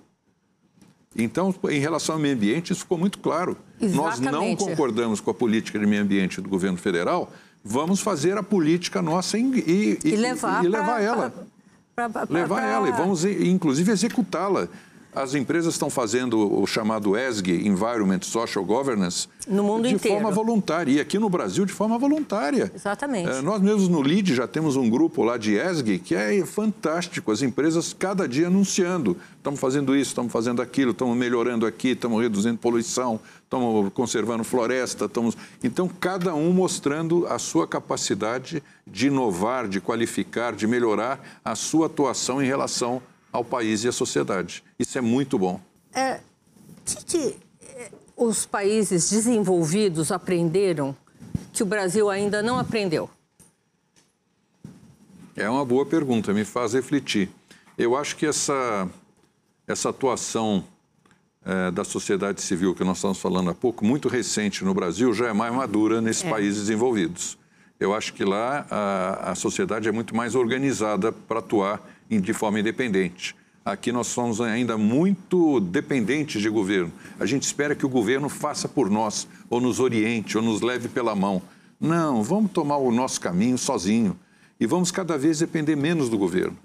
Então, 1.16 1.54
em 1.70 1.80
relação 1.80 2.16
ao 2.16 2.22
meio 2.22 2.36
ambiente, 2.36 2.72
isso 2.72 2.82
ficou 2.82 2.98
muito 2.98 3.20
claro. 3.20 3.58
Exatamente. 3.80 3.98
Nós 3.98 4.20
não 4.20 4.56
concordamos 4.56 5.20
com 5.20 5.30
a 5.30 5.34
política 5.34 5.78
de 5.78 5.86
meio 5.86 6.02
ambiente 6.02 6.42
do 6.42 6.50
governo 6.50 6.78
federal, 6.78 7.32
vamos 7.64 8.00
fazer 8.00 8.38
a 8.38 8.44
política 8.44 9.02
nossa 9.02 9.38
e, 9.38 9.42
e, 9.44 10.00
e 10.04 10.16
levar, 10.16 10.64
e 10.64 10.68
levar 10.68 10.86
pra, 10.86 11.02
ela. 11.02 11.34
Pra, 11.96 12.10
pra, 12.10 12.28
levar 12.30 12.64
ela 12.64 12.90
e 12.90 12.92
vamos, 12.92 13.24
inclusive, 13.26 13.92
executá-la. 13.92 14.68
As 15.16 15.36
empresas 15.36 15.74
estão 15.74 15.90
fazendo 15.90 16.62
o 16.62 16.66
chamado 16.66 17.18
ESG, 17.18 17.68
Environment 17.68 18.22
Social 18.22 18.66
Governance, 18.66 19.28
no 19.48 19.64
mundo 19.64 19.88
de 19.88 19.96
inteiro. 19.96 20.18
forma 20.18 20.32
voluntária. 20.32 20.92
E 20.92 21.00
aqui 21.00 21.20
no 21.20 21.30
Brasil, 21.30 21.66
de 21.66 21.74
forma 21.74 21.98
voluntária. 21.98 22.72
Exatamente. 22.74 23.30
É, 23.30 23.42
nós 23.42 23.62
mesmos 23.62 23.88
no 23.88 24.02
LID 24.02 24.34
já 24.34 24.48
temos 24.48 24.76
um 24.76 24.90
grupo 24.90 25.24
lá 25.24 25.38
de 25.38 25.56
ESG 25.56 26.00
que 26.00 26.16
é 26.16 26.44
fantástico. 26.46 27.32
As 27.32 27.42
empresas 27.42 27.94
cada 27.94 28.28
dia 28.28 28.48
anunciando. 28.48 29.16
Estamos 29.38 29.60
fazendo 29.60 29.96
isso, 29.96 30.12
estamos 30.12 30.32
fazendo 30.32 30.62
aquilo, 30.62 30.92
estamos 30.92 31.16
melhorando 31.16 31.66
aqui, 31.66 31.90
estamos 31.90 32.22
reduzindo 32.22 32.58
poluição, 32.58 33.20
estamos 33.44 33.92
conservando 33.94 34.44
floresta. 34.44 35.06
Estamos... 35.06 35.38
Então, 35.64 35.88
cada 35.88 36.34
um 36.34 36.52
mostrando 36.52 37.28
a 37.28 37.38
sua 37.38 37.68
capacidade 37.68 38.64
de 38.88 39.08
inovar, 39.08 39.68
de 39.68 39.80
qualificar, 39.80 40.54
de 40.54 40.66
melhorar 40.66 41.42
a 41.44 41.56
sua 41.56 41.88
atuação 41.88 42.42
em 42.42 42.46
relação 42.46 43.02
ao 43.34 43.44
país 43.44 43.84
e 43.84 43.88
à 43.88 43.92
sociedade. 43.92 44.64
Isso 44.78 44.96
é 44.98 45.02
muito 45.02 45.40
bom. 45.40 45.60
É, 45.92 46.20
que, 46.86 47.04
que 47.04 47.36
é, 47.68 47.92
os 48.16 48.46
países 48.46 49.10
desenvolvidos 49.10 50.12
aprenderam 50.12 50.96
que 51.52 51.64
o 51.64 51.66
Brasil 51.66 52.10
ainda 52.10 52.44
não 52.44 52.60
aprendeu? 52.60 53.10
É 55.36 55.50
uma 55.50 55.66
boa 55.66 55.86
pergunta, 55.86 56.32
me 56.32 56.46
faz 56.46 56.74
refletir. 56.74 57.30
Eu 57.76 57.98
acho 57.98 58.16
que 58.16 58.26
essa, 58.28 58.88
essa 59.68 59.90
atuação 59.90 60.64
é, 61.44 61.72
da 61.72 61.84
sociedade 61.84 62.40
civil 62.40 62.76
que 62.76 62.84
nós 62.84 62.98
estamos 62.98 63.18
falando 63.18 63.50
há 63.50 63.56
pouco, 63.56 63.84
muito 63.84 64.08
recente 64.08 64.64
no 64.64 64.76
Brasil, 64.76 65.12
já 65.12 65.30
é 65.30 65.34
mais 65.34 65.52
madura 65.52 66.00
nesses 66.00 66.24
é. 66.24 66.30
países 66.30 66.62
desenvolvidos. 66.62 67.38
Eu 67.84 67.94
acho 67.94 68.14
que 68.14 68.24
lá 68.24 68.66
a, 68.72 69.32
a 69.32 69.36
sociedade 69.36 69.90
é 69.90 69.92
muito 69.92 70.16
mais 70.16 70.36
organizada 70.36 71.12
para 71.12 71.40
atuar 71.40 71.82
de 72.10 72.32
forma 72.32 72.62
independente. 72.62 73.36
Aqui 73.66 73.92
nós 73.92 74.08
somos 74.08 74.40
ainda 74.40 74.78
muito 74.78 75.60
dependentes 75.60 76.42
de 76.42 76.48
governo. 76.48 76.94
A 77.20 77.26
gente 77.26 77.44
espera 77.44 77.76
que 77.76 77.86
o 77.86 77.90
governo 77.90 78.30
faça 78.30 78.70
por 78.70 78.90
nós, 78.90 79.28
ou 79.50 79.60
nos 79.60 79.82
oriente, 79.82 80.38
ou 80.38 80.44
nos 80.44 80.62
leve 80.62 80.88
pela 80.88 81.14
mão. 81.14 81.42
Não, 81.78 82.24
vamos 82.24 82.52
tomar 82.52 82.78
o 82.78 82.90
nosso 82.90 83.20
caminho 83.20 83.58
sozinho 83.58 84.18
e 84.58 84.66
vamos 84.66 84.90
cada 84.90 85.18
vez 85.18 85.40
depender 85.40 85.76
menos 85.76 86.08
do 86.08 86.18
governo. 86.18 86.58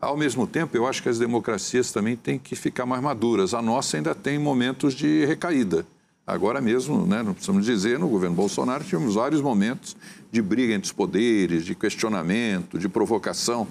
Ao 0.00 0.16
mesmo 0.16 0.48
tempo, 0.48 0.76
eu 0.76 0.84
acho 0.84 1.00
que 1.00 1.08
as 1.08 1.18
democracias 1.18 1.92
também 1.92 2.16
têm 2.16 2.40
que 2.40 2.56
ficar 2.56 2.86
mais 2.86 3.00
maduras. 3.00 3.54
A 3.54 3.62
nossa 3.62 3.96
ainda 3.96 4.16
tem 4.16 4.36
momentos 4.36 4.94
de 4.94 5.24
recaída. 5.26 5.86
Agora 6.26 6.60
mesmo, 6.60 7.06
né, 7.06 7.22
não 7.22 7.32
precisamos 7.32 7.64
dizer, 7.64 8.00
no 8.00 8.08
governo 8.08 8.34
Bolsonaro 8.34 8.82
tivemos 8.82 9.14
vários 9.14 9.40
momentos 9.40 9.96
de 10.32 10.42
briga 10.42 10.74
entre 10.74 10.86
os 10.86 10.92
poderes, 10.92 11.64
de 11.64 11.74
questionamento, 11.74 12.78
de 12.78 12.88
provocação. 12.88 13.68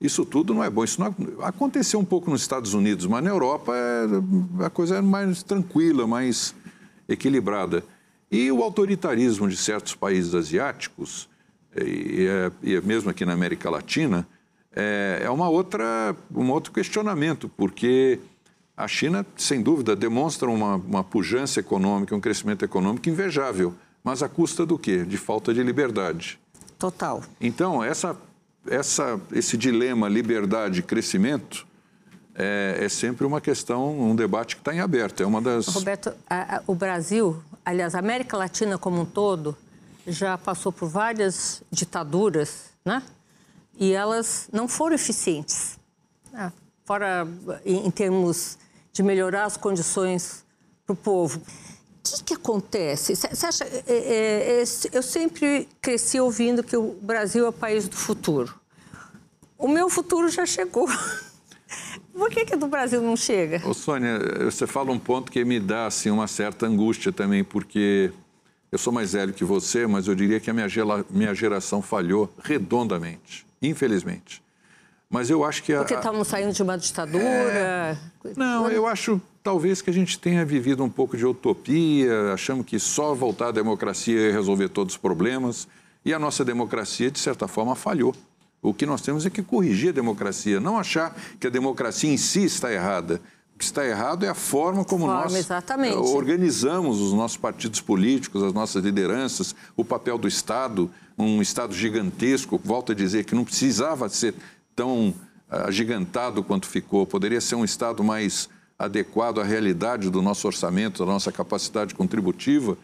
Isso 0.00 0.24
tudo 0.24 0.54
não 0.54 0.62
é 0.62 0.70
bom. 0.70 0.84
Isso 0.84 1.00
não 1.00 1.12
aconteceu 1.42 1.98
um 1.98 2.04
pouco 2.04 2.30
nos 2.30 2.40
Estados 2.40 2.72
Unidos, 2.72 3.04
mas 3.06 3.24
na 3.24 3.30
Europa 3.30 3.74
é, 3.74 4.64
a 4.64 4.70
coisa 4.70 4.98
é 4.98 5.00
mais 5.00 5.42
tranquila, 5.42 6.06
mais 6.06 6.54
equilibrada. 7.08 7.82
E 8.30 8.52
o 8.52 8.62
autoritarismo 8.62 9.48
de 9.48 9.56
certos 9.56 9.96
países 9.96 10.36
asiáticos, 10.36 11.28
e, 11.76 12.28
é, 12.28 12.52
e 12.62 12.80
mesmo 12.80 13.10
aqui 13.10 13.24
na 13.24 13.32
América 13.32 13.68
Latina, 13.68 14.24
é, 14.72 15.22
é 15.24 15.30
uma 15.30 15.48
outra, 15.48 16.14
um 16.32 16.48
outro 16.50 16.70
questionamento, 16.70 17.48
porque 17.48 18.20
a 18.78 18.86
China, 18.86 19.26
sem 19.36 19.60
dúvida, 19.60 19.96
demonstra 19.96 20.48
uma, 20.48 20.76
uma 20.76 21.04
pujança 21.04 21.60
econômica, 21.60 22.14
um 22.14 22.20
crescimento 22.20 22.64
econômico 22.64 23.08
invejável, 23.08 23.74
mas 24.04 24.22
à 24.22 24.28
custa 24.28 24.64
do 24.64 24.78
quê? 24.78 25.04
De 25.04 25.18
falta 25.18 25.52
de 25.52 25.62
liberdade. 25.62 26.38
Total. 26.78 27.22
Então, 27.40 27.82
essa 27.82 28.16
essa, 28.70 29.20
esse 29.32 29.56
dilema 29.56 30.08
liberdade-crescimento 30.08 31.66
é, 32.34 32.78
é, 32.82 32.88
sempre 32.88 33.26
uma 33.26 33.40
questão, 33.40 33.98
um 33.98 34.14
debate 34.14 34.56
que 34.56 34.60
está 34.60 34.72
em 34.72 34.80
aberto. 34.80 35.22
É 35.22 35.26
uma 35.26 35.40
das. 35.40 35.66
Roberto, 35.66 36.12
a, 36.28 36.56
a, 36.56 36.62
o 36.66 36.74
Brasil, 36.74 37.42
aliás, 37.64 37.94
a 37.94 37.98
América 37.98 38.36
Latina 38.36 38.78
como 38.78 39.00
um 39.00 39.04
todo, 39.04 39.56
já 40.06 40.38
passou 40.38 40.70
por 40.70 40.88
várias 40.88 41.62
ditaduras, 41.70 42.66
né? 42.84 43.02
E 43.76 43.92
elas 43.92 44.48
não 44.52 44.68
foram 44.68 44.94
eficientes. 44.94 45.78
Né? 46.32 46.52
Fora 46.84 47.26
em, 47.64 47.86
em 47.86 47.90
termos 47.90 48.56
de 48.98 49.02
melhorar 49.04 49.44
as 49.44 49.56
condições 49.56 50.44
para 50.84 50.92
o 50.92 50.96
povo. 50.96 51.38
O 51.38 51.42
que, 52.02 52.24
que 52.24 52.34
acontece? 52.34 53.14
Você 53.14 53.46
acha? 53.46 53.64
É, 53.64 53.82
é, 53.86 54.60
é, 54.60 54.64
eu 54.92 55.02
sempre 55.04 55.68
cresci 55.80 56.18
ouvindo 56.18 56.64
que 56.64 56.76
o 56.76 56.96
Brasil 57.00 57.46
é 57.46 57.48
o 57.48 57.52
país 57.52 57.88
do 57.88 57.94
futuro. 57.94 58.52
O 59.56 59.68
meu 59.68 59.88
futuro 59.88 60.28
já 60.28 60.44
chegou. 60.44 60.88
Por 62.12 62.28
que, 62.28 62.44
que 62.44 62.56
do 62.56 62.66
Brasil 62.66 63.00
não 63.00 63.16
chega? 63.16 63.62
Ô, 63.64 63.72
Sônia, 63.72 64.18
você 64.42 64.66
fala 64.66 64.90
um 64.90 64.98
ponto 64.98 65.30
que 65.30 65.44
me 65.44 65.60
dá 65.60 65.86
assim, 65.86 66.10
uma 66.10 66.26
certa 66.26 66.66
angústia 66.66 67.12
também, 67.12 67.44
porque 67.44 68.10
eu 68.72 68.78
sou 68.78 68.92
mais 68.92 69.12
velho 69.12 69.32
que 69.32 69.44
você, 69.44 69.86
mas 69.86 70.08
eu 70.08 70.14
diria 70.16 70.40
que 70.40 70.50
a 70.50 70.52
minha, 70.52 70.66
minha 71.08 71.32
geração 71.36 71.80
falhou 71.80 72.28
redondamente, 72.42 73.46
infelizmente. 73.62 74.42
Mas 75.10 75.30
eu 75.30 75.42
acho 75.42 75.62
que... 75.62 75.72
A, 75.72 75.78
Porque 75.78 75.94
estávamos 75.94 76.28
saindo 76.28 76.52
de 76.52 76.62
uma 76.62 76.76
ditadura? 76.76 77.24
É... 77.24 77.96
Não, 78.36 78.70
eu 78.70 78.86
acho 78.86 79.20
talvez 79.42 79.80
que 79.80 79.88
a 79.88 79.92
gente 79.92 80.18
tenha 80.18 80.44
vivido 80.44 80.84
um 80.84 80.90
pouco 80.90 81.16
de 81.16 81.24
utopia, 81.24 82.34
achamos 82.34 82.66
que 82.66 82.78
só 82.78 83.14
voltar 83.14 83.48
à 83.48 83.50
democracia 83.50 84.14
ia 84.14 84.32
resolver 84.32 84.68
todos 84.68 84.94
os 84.94 84.98
problemas, 84.98 85.66
e 86.04 86.12
a 86.12 86.18
nossa 86.18 86.44
democracia, 86.44 87.10
de 87.10 87.18
certa 87.18 87.48
forma, 87.48 87.74
falhou. 87.74 88.14
O 88.60 88.74
que 88.74 88.84
nós 88.84 89.00
temos 89.00 89.24
é 89.24 89.30
que 89.30 89.42
corrigir 89.42 89.90
a 89.90 89.92
democracia, 89.92 90.60
não 90.60 90.78
achar 90.78 91.16
que 91.40 91.46
a 91.46 91.50
democracia 91.50 92.12
em 92.12 92.18
si 92.18 92.44
está 92.44 92.70
errada. 92.70 93.22
O 93.54 93.58
que 93.58 93.64
está 93.64 93.86
errado 93.86 94.24
é 94.24 94.28
a 94.28 94.34
forma 94.34 94.84
como 94.84 95.06
forma, 95.06 95.22
nós 95.22 95.34
exatamente. 95.34 95.96
organizamos 95.96 97.00
os 97.00 97.12
nossos 97.14 97.36
partidos 97.36 97.80
políticos, 97.80 98.42
as 98.42 98.52
nossas 98.52 98.84
lideranças, 98.84 99.54
o 99.76 99.84
papel 99.84 100.18
do 100.18 100.28
Estado, 100.28 100.90
um 101.18 101.40
Estado 101.40 101.74
gigantesco, 101.74 102.60
volto 102.62 102.92
a 102.92 102.94
dizer 102.94 103.24
que 103.24 103.34
não 103.34 103.44
precisava 103.44 104.08
ser 104.08 104.34
tão 104.78 105.12
agigantado 105.50 106.44
quanto 106.44 106.68
ficou, 106.68 107.04
poderia 107.04 107.40
ser 107.40 107.56
um 107.56 107.64
Estado 107.64 108.04
mais 108.04 108.48
adequado 108.78 109.40
à 109.40 109.44
realidade 109.44 110.08
do 110.08 110.22
nosso 110.22 110.46
orçamento, 110.46 111.04
da 111.04 111.10
nossa 111.10 111.32
capacidade 111.32 111.96
contributiva. 111.96 112.78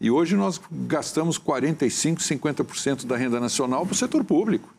E 0.00 0.12
hoje 0.12 0.36
nós 0.36 0.60
gastamos 0.70 1.36
45%, 1.36 2.18
50% 2.18 3.04
da 3.04 3.16
renda 3.16 3.40
nacional 3.40 3.84
para 3.84 3.94
o 3.94 3.96
setor 3.96 4.22
público. 4.22 4.72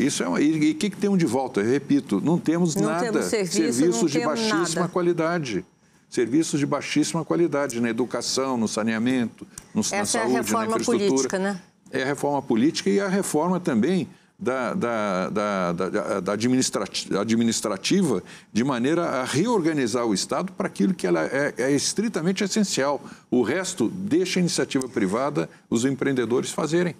Isso 0.00 0.22
é 0.22 0.28
uma, 0.28 0.40
e 0.40 0.70
o 0.70 0.74
que, 0.74 0.88
que 0.88 0.96
temos 0.96 1.18
de 1.18 1.26
volta? 1.26 1.60
Eu 1.60 1.70
repito, 1.70 2.18
não 2.18 2.38
temos 2.38 2.74
não 2.74 2.86
nada. 2.86 3.12
Temos 3.12 3.26
serviço, 3.26 3.74
Serviços 3.74 4.10
de 4.10 4.20
baixíssima 4.20 4.80
nada. 4.80 4.88
qualidade. 4.88 5.66
Serviços 6.08 6.58
de 6.60 6.64
baixíssima 6.64 7.26
qualidade 7.26 7.78
na 7.78 7.90
educação, 7.90 8.56
no 8.56 8.66
saneamento, 8.66 9.46
no, 9.74 9.80
Essa 9.80 9.96
na 9.98 10.06
saúde, 10.06 10.32
é 10.32 10.38
a 10.38 10.40
reforma 10.40 10.64
na 10.64 10.70
infraestrutura. 10.70 11.08
Política, 11.08 11.38
né? 11.38 11.60
É 11.90 12.02
a 12.02 12.06
reforma 12.06 12.40
política 12.40 12.88
e 12.88 13.00
a 13.00 13.08
reforma 13.08 13.60
também 13.60 14.08
da, 14.42 14.74
da, 14.74 15.30
da, 15.30 15.72
da 16.20 16.32
administrativa 16.32 18.22
de 18.52 18.64
maneira 18.64 19.04
a 19.04 19.24
reorganizar 19.24 20.04
o 20.04 20.12
Estado 20.12 20.52
para 20.52 20.66
aquilo 20.66 20.92
que 20.92 21.06
ela 21.06 21.20
é, 21.22 21.54
é, 21.56 21.70
estritamente 21.70 22.42
essencial. 22.42 23.00
O 23.30 23.42
resto 23.42 23.88
deixa 23.88 24.40
a 24.40 24.42
iniciativa 24.42 24.88
privada, 24.88 25.48
os 25.70 25.84
empreendedores 25.84 26.50
fazerem. 26.50 26.96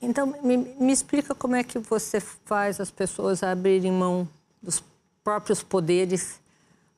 Então, 0.00 0.34
me, 0.42 0.56
me 0.56 0.90
explica 0.90 1.34
como 1.34 1.56
é 1.56 1.62
que 1.62 1.78
você 1.78 2.20
faz 2.20 2.80
as 2.80 2.90
pessoas 2.90 3.42
abrirem 3.42 3.92
mão 3.92 4.26
dos 4.62 4.82
próprios 5.22 5.62
poderes 5.62 6.40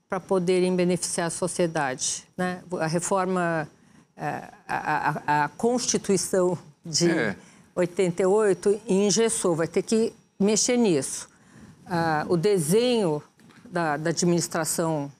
para 0.08 0.20
poderem 0.20 0.76
beneficiar 0.76 1.26
a 1.26 1.30
sociedade. 1.30 2.22
Né? 2.36 2.62
A 2.78 2.86
reforma, 2.86 3.68
é, 4.16 4.50
a, 4.68 5.10
a, 5.26 5.44
a 5.44 5.48
Constituição 5.48 6.56
de... 6.86 7.10
É 7.10 7.36
88 7.74 8.80
e 8.86 8.94
engessou, 9.06 9.54
vai 9.54 9.68
ter 9.68 9.82
que 9.82 10.12
mexer 10.38 10.76
nisso. 10.76 11.28
Ah, 11.86 12.24
o 12.28 12.36
desenho 12.36 13.22
da, 13.64 13.96
da, 13.96 14.10
administração 14.10 15.10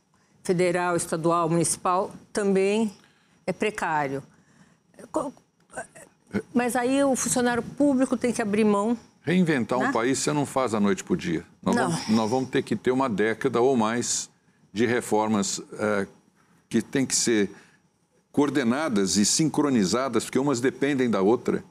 federal, 0.43 0.97
estadual, 0.97 1.49
municipal 1.49 2.11
também 2.33 2.93
é 3.47 3.53
precário. 3.53 4.23
Mas 6.55 6.77
aí 6.77 7.03
o 7.03 7.15
funcionário 7.17 7.63
público 7.63 8.17
tem 8.17 8.33
que 8.33 8.41
abrir 8.41 8.65
mão. 8.65 8.97
Reinventar 9.23 9.79
né? 9.79 9.89
um 9.89 9.93
país 9.93 10.19
você 10.19 10.33
não 10.33 10.47
faz 10.47 10.73
da 10.73 10.81
noite 10.81 11.05
para 11.05 11.15
o 11.15 11.17
dia. 11.17 11.45
Nós 11.63 11.75
vamos, 11.75 12.09
nós, 12.09 12.31
vamos, 12.31 12.51
ter 12.51 12.63
que 12.63 12.75
ter 12.75 12.91
uma 12.91 13.09
década 13.09 13.61
ou 13.61 13.77
mais 13.77 14.31
de 14.73 14.87
reformas 14.87 15.61
é, 15.73 16.07
que 16.69 16.81
têm 16.81 17.05
que 17.05 17.15
ser 17.15 17.51
coordenadas 18.33 19.17
e 19.17 19.27
sincronizadas, 19.27 20.25
porque 20.25 20.39
umas 20.39 20.61
dependem 20.61 21.11
da 21.11 21.21
outra. 21.21 21.65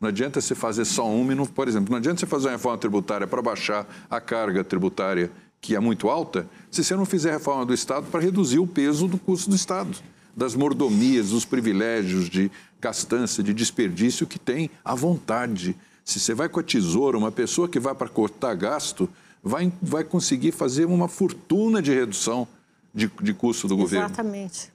Não 0.00 0.08
adianta 0.08 0.40
você 0.40 0.54
fazer 0.54 0.84
só 0.84 1.08
uma 1.08 1.32
e 1.32 1.36
não, 1.36 1.46
por 1.46 1.68
exemplo, 1.68 1.90
não 1.90 1.98
adianta 1.98 2.20
você 2.20 2.26
fazer 2.26 2.46
uma 2.46 2.52
reforma 2.52 2.78
tributária 2.78 3.26
para 3.26 3.40
baixar 3.40 3.86
a 4.10 4.20
carga 4.20 4.62
tributária 4.62 5.30
que 5.60 5.74
é 5.74 5.80
muito 5.80 6.08
alta, 6.08 6.48
se 6.70 6.84
você 6.84 6.94
não 6.94 7.04
fizer 7.04 7.32
reforma 7.32 7.66
do 7.66 7.74
Estado 7.74 8.06
para 8.06 8.20
reduzir 8.20 8.58
o 8.58 8.66
peso 8.66 9.08
do 9.08 9.18
custo 9.18 9.50
do 9.50 9.56
Estado, 9.56 9.98
das 10.36 10.54
mordomias, 10.54 11.30
dos 11.30 11.44
privilégios 11.44 12.28
de 12.28 12.50
gastança, 12.80 13.42
de 13.42 13.52
desperdício 13.52 14.26
que 14.26 14.38
tem 14.38 14.70
à 14.84 14.94
vontade. 14.94 15.74
Se 16.04 16.20
você 16.20 16.34
vai 16.34 16.48
com 16.48 16.60
a 16.60 16.62
tesoura, 16.62 17.18
uma 17.18 17.32
pessoa 17.32 17.68
que 17.68 17.80
vai 17.80 17.94
para 17.94 18.08
cortar 18.08 18.54
gasto, 18.54 19.08
vai, 19.42 19.72
vai 19.82 20.04
conseguir 20.04 20.52
fazer 20.52 20.84
uma 20.84 21.08
fortuna 21.08 21.82
de 21.82 21.92
redução 21.92 22.46
de, 22.94 23.10
de 23.20 23.34
custo 23.34 23.66
do 23.66 23.74
Exatamente. 23.74 23.82
governo. 23.82 24.06
Exatamente. 24.06 24.72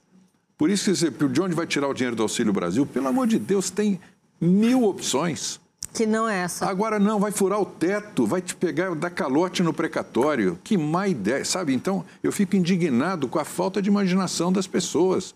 Por 0.58 0.68
isso, 0.68 0.92
de 0.92 1.40
onde 1.40 1.54
vai 1.54 1.66
tirar 1.66 1.88
o 1.88 1.94
dinheiro 1.94 2.14
do 2.14 2.22
Auxílio 2.22 2.52
Brasil? 2.52 2.84
Pelo 2.84 3.08
amor 3.08 3.26
de 3.26 3.38
Deus, 3.38 3.70
tem 3.70 3.98
mil 4.42 4.82
opções. 4.82 5.60
Que 5.94 6.04
não 6.04 6.28
é 6.28 6.40
essa. 6.40 6.66
Agora 6.66 6.98
não, 6.98 7.20
vai 7.20 7.30
furar 7.30 7.60
o 7.60 7.66
teto, 7.66 8.26
vai 8.26 8.40
te 8.40 8.56
pegar, 8.56 8.94
dar 8.94 9.10
calote 9.10 9.62
no 9.62 9.72
precatório. 9.72 10.58
Que 10.64 10.76
má 10.76 11.06
ideia, 11.06 11.44
sabe? 11.44 11.72
Então, 11.74 12.04
eu 12.22 12.32
fico 12.32 12.56
indignado 12.56 13.28
com 13.28 13.38
a 13.38 13.44
falta 13.44 13.80
de 13.80 13.88
imaginação 13.88 14.52
das 14.52 14.66
pessoas. 14.66 15.34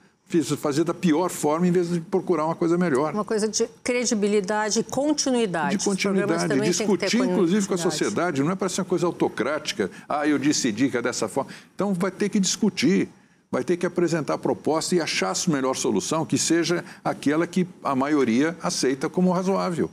Fazer 0.58 0.82
da 0.82 0.92
pior 0.92 1.30
forma 1.30 1.68
em 1.68 1.70
vez 1.70 1.90
de 1.90 2.00
procurar 2.00 2.46
uma 2.46 2.56
coisa 2.56 2.76
melhor. 2.76 3.14
Uma 3.14 3.24
coisa 3.24 3.46
de 3.46 3.68
credibilidade 3.84 4.80
e 4.80 4.82
continuidade. 4.82 5.76
De 5.76 5.84
continuidade, 5.84 6.60
discutir 6.62 7.18
inclusive 7.18 7.68
com 7.68 7.74
a 7.74 7.78
sociedade, 7.78 8.42
não 8.42 8.50
é 8.50 8.56
para 8.56 8.68
ser 8.68 8.80
uma 8.80 8.86
coisa 8.86 9.06
autocrática. 9.06 9.88
Ah, 10.08 10.26
eu 10.26 10.36
decidi 10.36 10.90
que 10.90 10.96
é 10.96 11.02
dessa 11.02 11.28
forma. 11.28 11.52
Então 11.76 11.94
vai 11.94 12.10
ter 12.10 12.28
que 12.28 12.40
discutir 12.40 13.08
vai 13.56 13.64
ter 13.64 13.78
que 13.78 13.86
apresentar 13.86 14.34
a 14.34 14.38
proposta 14.38 14.94
e 14.94 15.00
achar 15.00 15.32
a 15.32 15.50
melhor 15.50 15.74
solução, 15.74 16.26
que 16.26 16.36
seja 16.36 16.84
aquela 17.02 17.46
que 17.46 17.66
a 17.82 17.96
maioria 17.96 18.54
aceita 18.62 19.08
como 19.08 19.32
razoável. 19.32 19.90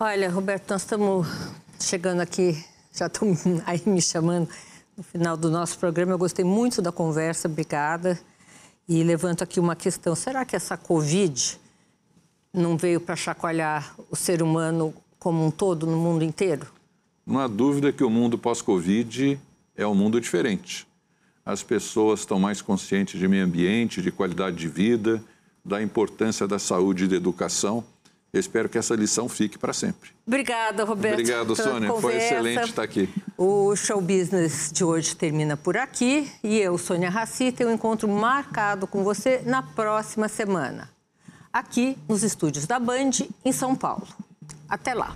Olha, 0.00 0.30
Roberto, 0.30 0.70
nós 0.70 0.80
estamos 0.80 1.28
chegando 1.78 2.22
aqui, 2.22 2.64
já 2.90 3.04
estão 3.04 3.36
aí 3.66 3.82
me 3.84 4.00
chamando 4.00 4.48
no 4.96 5.02
final 5.02 5.36
do 5.36 5.50
nosso 5.50 5.78
programa. 5.78 6.12
Eu 6.12 6.18
gostei 6.18 6.42
muito 6.42 6.80
da 6.80 6.90
conversa, 6.90 7.48
obrigada. 7.48 8.18
E 8.88 9.04
levanto 9.04 9.44
aqui 9.44 9.60
uma 9.60 9.76
questão: 9.76 10.14
será 10.14 10.42
que 10.46 10.56
essa 10.56 10.74
Covid 10.74 11.60
não 12.50 12.78
veio 12.78 12.98
para 12.98 13.14
chacoalhar 13.14 13.94
o 14.10 14.16
ser 14.16 14.42
humano 14.42 14.94
como 15.18 15.44
um 15.44 15.50
todo 15.50 15.86
no 15.86 15.98
mundo 15.98 16.24
inteiro? 16.24 16.66
Não 17.26 17.40
há 17.40 17.46
dúvida 17.46 17.92
que 17.92 18.02
o 18.02 18.08
mundo 18.08 18.38
pós-Covid 18.38 19.38
é 19.76 19.86
um 19.86 19.94
mundo 19.94 20.18
diferente 20.18 20.87
as 21.48 21.62
pessoas 21.62 22.20
estão 22.20 22.38
mais 22.38 22.60
conscientes 22.60 23.18
de 23.18 23.26
meio 23.26 23.42
ambiente, 23.42 24.02
de 24.02 24.12
qualidade 24.12 24.54
de 24.54 24.68
vida, 24.68 25.24
da 25.64 25.82
importância 25.82 26.46
da 26.46 26.58
saúde 26.58 27.04
e 27.04 27.08
da 27.08 27.16
educação. 27.16 27.82
Eu 28.30 28.38
espero 28.38 28.68
que 28.68 28.76
essa 28.76 28.94
lição 28.94 29.30
fique 29.30 29.56
para 29.56 29.72
sempre. 29.72 30.10
Obrigada, 30.26 30.84
Roberto. 30.84 31.14
Obrigado, 31.14 31.56
Sônia. 31.56 31.90
Foi 31.94 32.18
excelente 32.18 32.64
estar 32.64 32.82
aqui. 32.82 33.08
O 33.34 33.74
Show 33.74 33.98
Business 34.02 34.70
de 34.70 34.84
hoje 34.84 35.16
termina 35.16 35.56
por 35.56 35.78
aqui 35.78 36.30
e 36.44 36.58
eu, 36.58 36.76
Sônia 36.76 37.08
Raci, 37.08 37.50
tenho 37.50 37.70
um 37.70 37.72
encontro 37.72 38.06
marcado 38.06 38.86
com 38.86 39.02
você 39.02 39.40
na 39.46 39.62
próxima 39.62 40.28
semana, 40.28 40.90
aqui 41.50 41.96
nos 42.06 42.22
estúdios 42.22 42.66
da 42.66 42.78
Band, 42.78 43.24
em 43.42 43.52
São 43.52 43.74
Paulo. 43.74 44.06
Até 44.68 44.92
lá. 44.92 45.14